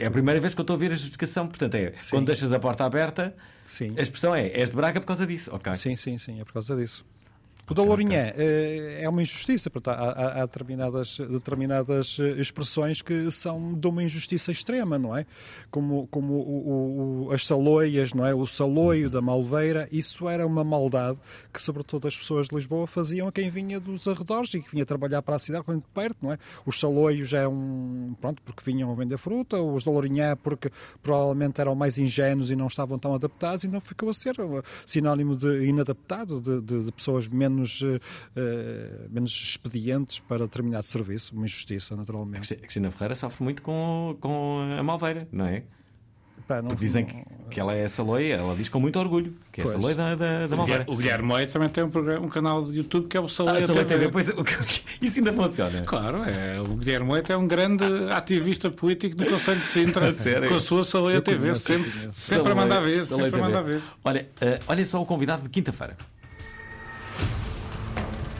[0.00, 1.46] É a primeira vez que eu estou a ouvir a justificação.
[1.46, 3.36] Portanto, é quando deixas a porta aberta,
[3.96, 5.54] a expressão é és de Braga por causa disso.
[5.54, 5.74] ok?
[5.74, 7.04] Sim, sim, sim, é por causa disso.
[7.68, 9.70] O da Lourinhã eh, é uma injustiça.
[9.70, 15.24] Portanto, há, determinadas, determinadas eh, expressões que são de uma injustiça extrema, não é?
[15.70, 18.34] Como, como o- o- as saloias, não é?
[18.34, 21.18] O saloio da Malveira, isso era uma maldade
[21.52, 24.84] que, sobretudo, as pessoas de Lisboa faziam a quem vinha dos arredores e que vinha
[24.84, 26.38] trabalhar para a cidade, muito perto, não é?
[26.66, 28.14] Os saloios é um.
[28.20, 30.70] Pronto, porque vinham vender fruta, os da Lourinhã porque
[31.02, 35.34] provavelmente eram mais ingênuos e não estavam tão adaptados, então ficou a ser uh, sinónimo
[35.34, 41.44] de inadaptado, de, de- de pessoas menos, uh, uh, menos expedientes para determinado serviço, uma
[41.44, 42.54] injustiça, naturalmente.
[42.54, 45.62] A Cristina Ferreira sofre muito com, com a Malveira, não é?
[46.48, 47.16] Pá, não- Porque dizem que,
[47.48, 50.14] que ela é essa loia, ela diz com muito orgulho que é essa loia da,
[50.14, 50.84] da, da Malveira.
[50.88, 53.64] O Guilherme Moito também tem um, programa, um canal de YouTube que é o Saleia
[53.64, 53.84] Ah, TV.
[53.84, 54.28] TV, pois,
[55.00, 55.82] isso ainda funciona.
[55.82, 60.48] Claro, é, o Guilherme Moito é um grande ativista político do Conselho de Sintra A
[60.48, 63.80] com a sua Saleia Eu TV, sempre, sempre a mandar ver, sempre a mandar ver.
[64.04, 65.96] Olha, eh, olha só o convidado de quinta-feira.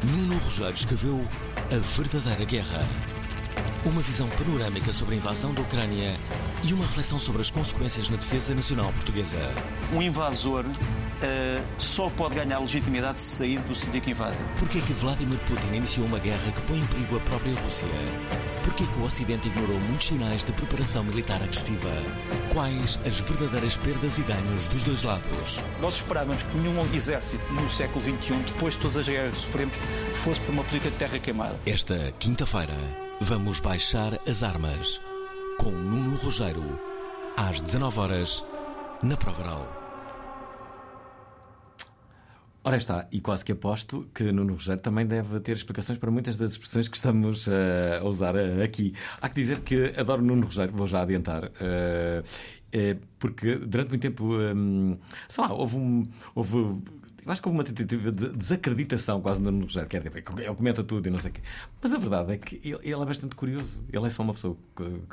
[0.04, 1.26] Nuno Rogério escreveu
[1.72, 2.86] A Verdadeira Guerra.
[3.86, 6.14] Uma visão panorâmica sobre a invasão da Ucrânia
[6.70, 9.38] e uma reflexão sobre as consequências na defesa nacional portuguesa.
[9.92, 10.64] Um invasor
[11.22, 14.36] eh, só pode ganhar legitimidade se sair do sítio que invade.
[14.58, 17.88] Porquê que Vladimir Putin iniciou uma guerra que põe em perigo a própria Rússia?
[18.64, 21.90] Porquê que o Ocidente ignorou muitos sinais de preparação militar agressiva?
[22.52, 25.62] Quais as verdadeiras perdas e ganhos dos dois lados?
[25.80, 29.76] Nós esperávamos que nenhum exército no século XXI, depois de todas as guerras que sofremos,
[30.12, 31.58] fosse para uma política de terra queimada.
[31.66, 32.74] Esta quinta-feira,
[33.20, 35.00] vamos baixar as armas
[35.64, 36.78] com Nuno Rogério,
[37.38, 38.44] às 19 horas
[39.02, 39.66] na Provaral.
[42.62, 46.36] Ora está, e quase que aposto que Nuno Rogério também deve ter explicações para muitas
[46.36, 48.92] das expressões que estamos eh, a usar eh, aqui.
[49.22, 51.50] Há que dizer que adoro Nuno Rogério, vou já adiantar.
[51.58, 54.98] eh, porque durante muito tempo, hum,
[55.30, 56.02] sei lá, houve um.
[56.34, 56.82] Houve,
[57.24, 59.88] eu acho que houve uma tentativa de desacreditação quase no Nuno Rogério.
[59.88, 61.40] Quer dizer, ele comenta tudo e não sei o quê.
[61.80, 63.80] Mas a verdade é que ele, ele é bastante curioso.
[63.92, 64.56] Ele é só uma pessoa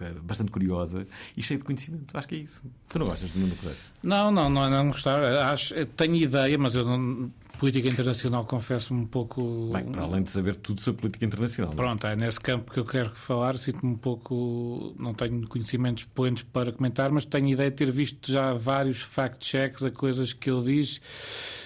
[0.01, 1.05] é bastante curiosa
[1.38, 2.18] e cheia de conhecimento.
[2.18, 2.64] Acho que é isso.
[2.89, 3.78] Tu não gostas de Nuno Rogério?
[4.03, 5.24] Não, não, não, não gostar.
[5.24, 7.32] Acho, tenho ideia, mas eu não.
[7.59, 9.70] Política internacional, confesso-me um pouco.
[9.72, 11.72] Bem, para além de saber tudo sobre política internacional.
[11.72, 11.76] é?
[11.76, 13.55] Pronto, é nesse campo que eu quero falar.
[13.57, 14.95] Sinto-me um pouco.
[14.97, 19.84] Não tenho conhecimentos expoentes para comentar, mas tenho ideia de ter visto já vários fact-checks
[19.84, 21.61] a coisas que eu diz eh,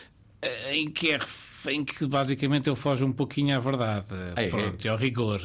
[0.71, 1.19] em que é
[1.67, 4.13] em que basicamente ele foge um pouquinho à verdade.
[4.35, 4.49] é?
[4.49, 5.41] Pronto, e ao rigor.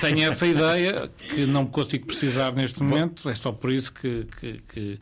[0.00, 4.52] Tenho essa ideia que não consigo precisar neste momento, é só por isso que, que,
[4.62, 4.98] que,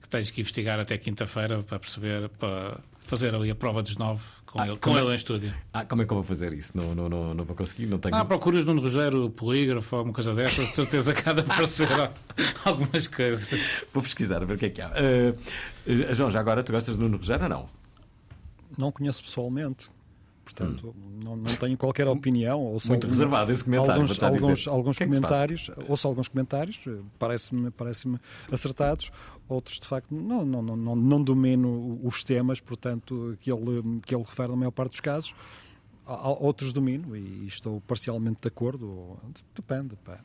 [0.00, 4.22] que tens que investigar até quinta-feira para perceber, para fazer ali a prova dos nove
[4.46, 5.54] com, ele, com é- ele em estúdio.
[5.72, 6.72] Ah, como é que eu vou fazer isso?
[6.74, 8.14] Não, não, não, não vou conseguir, não tenho.
[8.14, 11.88] Ah, procuras Nuno Rogério polígrafo, alguma coisa dessas, de certeza que há de aparecer
[12.64, 13.84] algumas coisas.
[13.92, 14.92] Vou pesquisar, a ver o que é que há.
[14.94, 15.34] Eh,
[15.86, 17.83] eh, João, já agora tu gostas de Nuno Rogério ou não?
[18.78, 19.90] Não conheço pessoalmente.
[20.44, 20.94] Portanto,
[21.24, 22.60] não, não tenho qualquer opinião.
[22.60, 22.90] Ouço Hum.
[22.90, 26.78] Muito algum- reservado esse comentário, Alguns, alguns, alguns é comentários, ouço alguns comentários,
[27.18, 28.12] parece-me parece
[28.52, 29.10] acertados.
[29.48, 34.22] Outros, de facto, não, não, não, não, domino os temas, portanto, que ele, que ele
[34.22, 35.34] refere na maior parte dos casos.
[36.06, 39.16] Outros domino e estou parcialmente de acordo.
[39.54, 39.96] Depende.
[40.04, 40.18] Pá.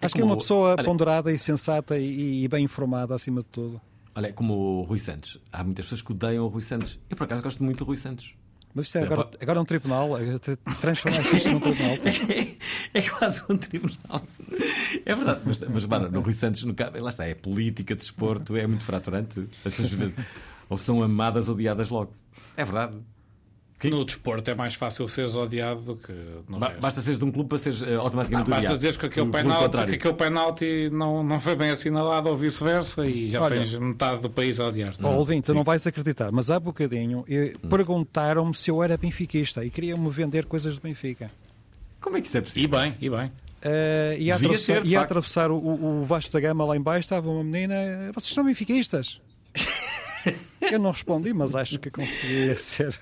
[0.00, 3.48] É Acho que é uma pessoa ponderada e sensata e, e bem informada acima de
[3.48, 3.78] tudo.
[4.14, 5.40] Olha, é como o Rui Santos.
[5.52, 6.98] Há muitas pessoas que odeiam o Rui Santos.
[7.08, 8.34] Eu, por acaso, gosto muito do Rui Santos.
[8.74, 10.38] Mas isto é agora, agora é um tribunal, é
[10.80, 11.96] transformar isto num tribunal.
[12.92, 14.22] É quase um tribunal.
[15.06, 18.66] É verdade, mas, mas mano, no Rui Santos, no, lá está, é política, desporto, é
[18.66, 19.48] muito fraturante.
[19.64, 20.12] As pessoas
[20.68, 22.12] ou são amadas ou odiadas logo.
[22.56, 22.96] É verdade.
[23.88, 26.12] No desporto é mais fácil seres odiado do que
[26.48, 26.80] no Ba- resto.
[26.80, 28.76] basta seres de um clube para seres eh, Não, automaticamente basta odiado.
[28.76, 33.30] dizeres que aquele penalti, que aquele penalti não, não foi bem assinalado ou vice-versa e
[33.30, 35.04] já Olha- tens metade do país a odiar-te.
[35.04, 37.68] Oh, tu não vais acreditar, mas há bocadinho eh, Hum.
[37.68, 41.30] perguntaram-me se eu era benfiquista e queriam-me vender coisas de Benfica.
[42.00, 42.78] Como é que isso é possível?
[42.78, 43.32] E bem, e bem.
[43.62, 46.76] Eh, e a atravessar, ser, e a atravessar o, o, o Vasco da Gama lá
[46.76, 47.74] em baixo estava uma menina,
[48.14, 49.20] vocês são benfiquistas?
[50.60, 52.96] Eu não respondi, mas acho que consegui ser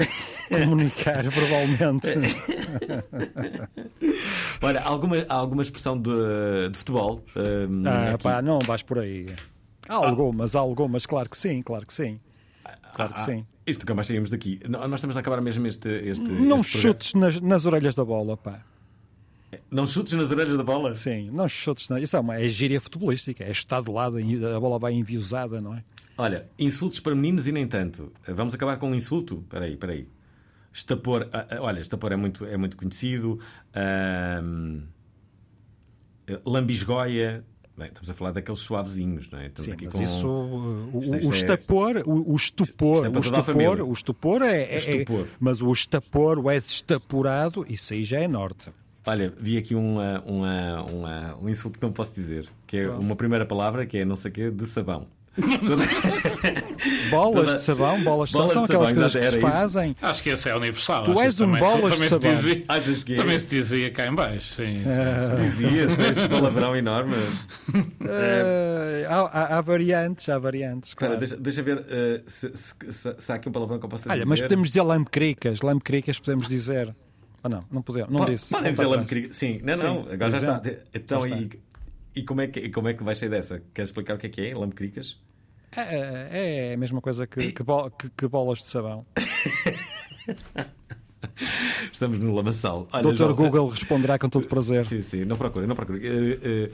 [0.48, 2.08] comunicar verbalmente.
[4.62, 6.10] Olha, alguma, há alguma expressão de,
[6.70, 7.24] de futebol?
[7.36, 9.26] hum, Ah, pá, não vais por aí.
[9.88, 12.20] Há algumas, há algumas, claro que sim, claro que sim.
[12.94, 13.46] Claro que sim.
[13.66, 14.60] Isto nunca mais saímos daqui.
[14.68, 15.88] Nós estamos a acabar mesmo este.
[15.88, 18.60] este Não este chutes nas, nas orelhas da bola, pá.
[19.70, 20.94] Não chutes nas orelhas da bola?
[20.94, 21.88] Sim, não chutes.
[21.88, 21.98] Não.
[21.98, 23.44] Isso é uma é gíria futebolística.
[23.44, 25.84] É chutar de lado, a bola vai enviosada, não é?
[26.18, 28.12] Olha, insultos para meninos e nem tanto.
[28.26, 29.38] Vamos acabar com um insulto?
[29.44, 30.08] Espera aí, espera aí.
[30.72, 33.38] Estapor, ah, ah, olha, estapor é muito, é muito conhecido.
[33.72, 34.42] Eh,
[36.44, 37.44] lambisgoia.
[37.80, 39.46] Estamos a falar daqueles suavezinhos, não é?
[39.46, 40.02] Estamos Sim, aqui mas com...
[40.02, 44.42] isso, o, Isto- o isto é- estapor, o, o estupor, é o estupor, o estupor
[44.42, 45.20] é, é- Estupor.
[45.26, 48.68] é- mas o estapor, o és estaporado, isso aí já é norte.
[49.06, 53.14] Olha, vi aqui uma, uma, uma- um insulto que não posso dizer, que é uma
[53.14, 55.06] primeira palavra que é não sei o quê, de sabão.
[57.10, 59.96] Bolas Toda- de sabão, bolas de sabão, são aquelas coisas que se fazem.
[60.02, 61.04] Acho que esse é universal.
[61.04, 62.32] Tu és um também, se- bolas de também se sabão.
[62.32, 63.16] dizia, que é?
[63.16, 64.54] Também se dizia cá em baixo.
[64.54, 65.42] Sim, sim, sim.
[65.68, 67.14] Dizia-se este palavrão enorme.
[68.00, 70.90] Eh, há, há- há variantes, há variantes.
[70.90, 73.88] Espera, deixa, deixa ver eh, se, se- se- se há aqui um palavrão que eu
[73.88, 74.28] possa Olha, dizer.
[74.28, 76.94] mas podemos dizer lampecricas, lampecricas podemos dizer.
[77.42, 78.50] Ah, não, não podemos, não disse.
[78.50, 79.32] Podem dizer lampecrica.
[79.32, 80.62] Sim, não, Sim, não, agora já está.
[80.92, 81.56] Então, Já e, está.
[82.16, 83.62] e como, é que, como é que vais sair dessa?
[83.72, 84.54] Queres explicar o que é que é?
[84.56, 85.16] Lampecricas?
[85.76, 89.04] É, é a mesma coisa que, que, bo- que- que bolas de sabão.
[91.92, 92.86] Estamos no lamaçal.
[92.92, 94.86] Olha, Doutor João- Google responderá com todo prazer.
[94.86, 96.00] Sim, sim, não procure, não procure.
[96.06, 96.70] Eh,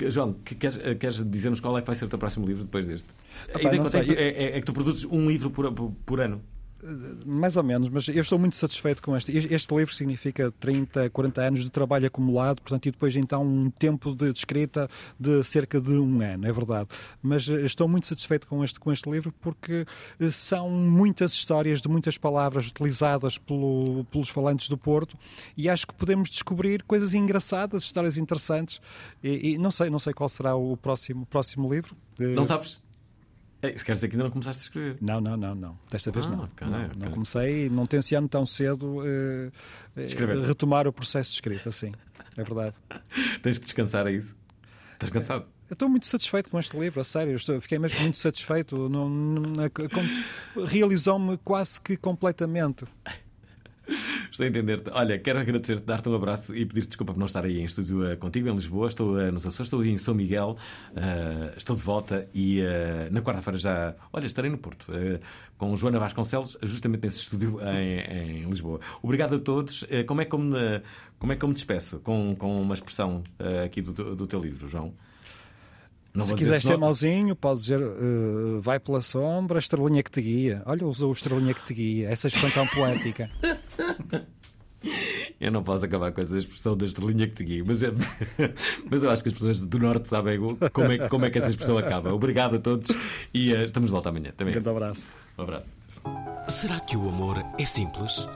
[0.00, 2.46] eh, João, que- queres, eh, queres dizer-nos qual é que vai ser o teu próximo
[2.46, 3.08] livro depois deste?
[3.48, 4.00] Epá, sei.
[4.16, 6.40] é, é- é que tu produzes um livro por, por, por ano.
[7.24, 9.30] Mais ou menos, mas eu estou muito satisfeito com este.
[9.36, 14.14] Este livro significa 30, 40 anos de trabalho acumulado, portanto, e depois então um tempo
[14.14, 16.88] de escrita de cerca de um ano, é verdade.
[17.22, 19.86] Mas eh, estou muito satisfeito com este, com este livro porque
[20.18, 25.16] eh, são muitas histórias de muitas palavras utilizadas pelo- pelos falantes do Porto
[25.56, 28.80] e acho que podemos descobrir coisas engraçadas, histórias interessantes.
[29.22, 31.94] E, e não sei, não sei qual será o próximo, próximo livro.
[32.18, 32.80] Eh, Não sabes?
[33.62, 34.96] Eh, Se queres dizer que ainda não começaste a escrever.
[35.00, 35.78] Não, não, não, não.
[35.90, 36.44] Desta vez Ah, não.
[36.44, 36.96] ok, não, ok.
[36.98, 39.50] não comecei, não tenciono tão cedo eh,
[39.96, 40.40] eh, Escrever.
[40.40, 41.92] retomar o processo de escrita, sim.
[42.36, 42.74] É verdade.
[43.42, 44.34] Tens que descansar a isso.
[44.94, 45.46] Estás cansado?
[45.70, 47.34] Eu estou muito satisfeito com este livro, a sério.
[47.34, 48.90] Estou, fiquei mesmo muito satisfeito.
[50.56, 52.84] É Realizou-me quase que completamente.
[54.32, 54.90] Estou a entender-te.
[54.94, 58.02] Olha, quero agradecer-te, dar-te um abraço e pedir desculpa por não estar aí em estúdio
[58.06, 58.88] eh, contigo em Lisboa.
[58.88, 60.56] Estou eh, nos Açores, estou aí em São Miguel,
[60.96, 63.94] eh, estou de volta e eh, na quarta-feira já.
[64.10, 64.86] Olha, estarei no Porto
[65.58, 68.80] com Joana Vasconcelos, justamente nesse estúdio em, em Lisboa.
[69.02, 69.84] Obrigado a todos.
[70.06, 70.82] Como, é me,
[71.18, 73.22] como é me despeço com, com uma expressão
[73.62, 74.94] aqui do, do teu livro, João?
[76.14, 80.10] Não se quiser ser não- mauzinho, pode dizer eh, vai pela sombra, a estrelinha que
[80.10, 80.62] te guia.
[80.66, 82.08] Olha, usou o estrelinha que te guia.
[82.10, 83.30] Essa expressão tão poética.
[85.40, 87.90] Eu não posso acabar com essa expressão da estrelinha que te guia, mas, é...
[88.90, 90.38] mas eu acho que as pessoas do Norte sabem
[90.72, 92.12] como é, que- como é que essa expressão acaba.
[92.12, 92.90] Obrigado a todos
[93.32, 94.32] e eh, estamos de volta amanhã.
[94.36, 94.52] Também.
[94.52, 95.02] Um grande abraço.
[95.38, 95.68] Um abraço.
[96.48, 98.26] Será que o amor é simples?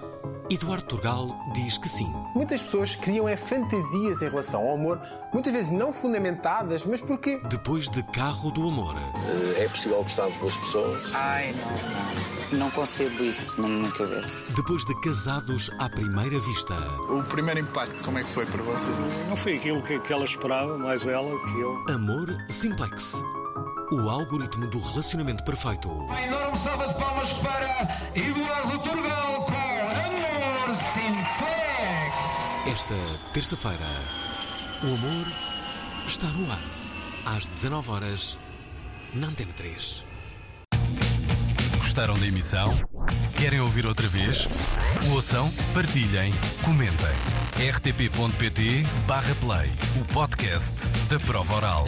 [0.48, 2.06] Eduardo Turgal diz que sim.
[2.34, 5.00] Muitas pessoas criam é fantasias em relação ao amor,
[5.36, 7.38] muitas vezes não fundamentadas, mas porque.
[7.50, 8.96] Depois de Carro do Amor.
[9.58, 11.14] É possível gostar de duas pessoas?
[11.14, 12.58] Ai, não, não.
[12.58, 14.44] Não concebo isso na minha cabeça.
[14.54, 16.74] Depois de Casados à Primeira Vista.
[17.10, 18.88] O primeiro impacto, como é que foi para você?
[19.28, 21.84] Não foi aquilo que, que ela esperava, mais ela que eu.
[21.94, 23.14] Amor Simplex.
[23.92, 25.90] O algoritmo do relacionamento perfeito.
[25.90, 29.52] Uma enorme salva de palmas para Eduardo Turgal com
[30.06, 31.76] Amor Simplex.
[32.72, 32.94] Esta
[33.32, 33.86] terça-feira,
[34.82, 35.26] o amor
[36.06, 36.62] está no ar.
[37.24, 38.38] Às 19 horas
[39.14, 40.04] na Antena 3.
[41.78, 42.78] Gostaram da emissão?
[43.36, 44.48] Querem ouvir outra vez?
[45.12, 47.16] Ouçam, partilhem, comentem.
[47.72, 49.70] rtp.pt/play
[50.00, 50.74] o podcast
[51.08, 51.86] da prova oral.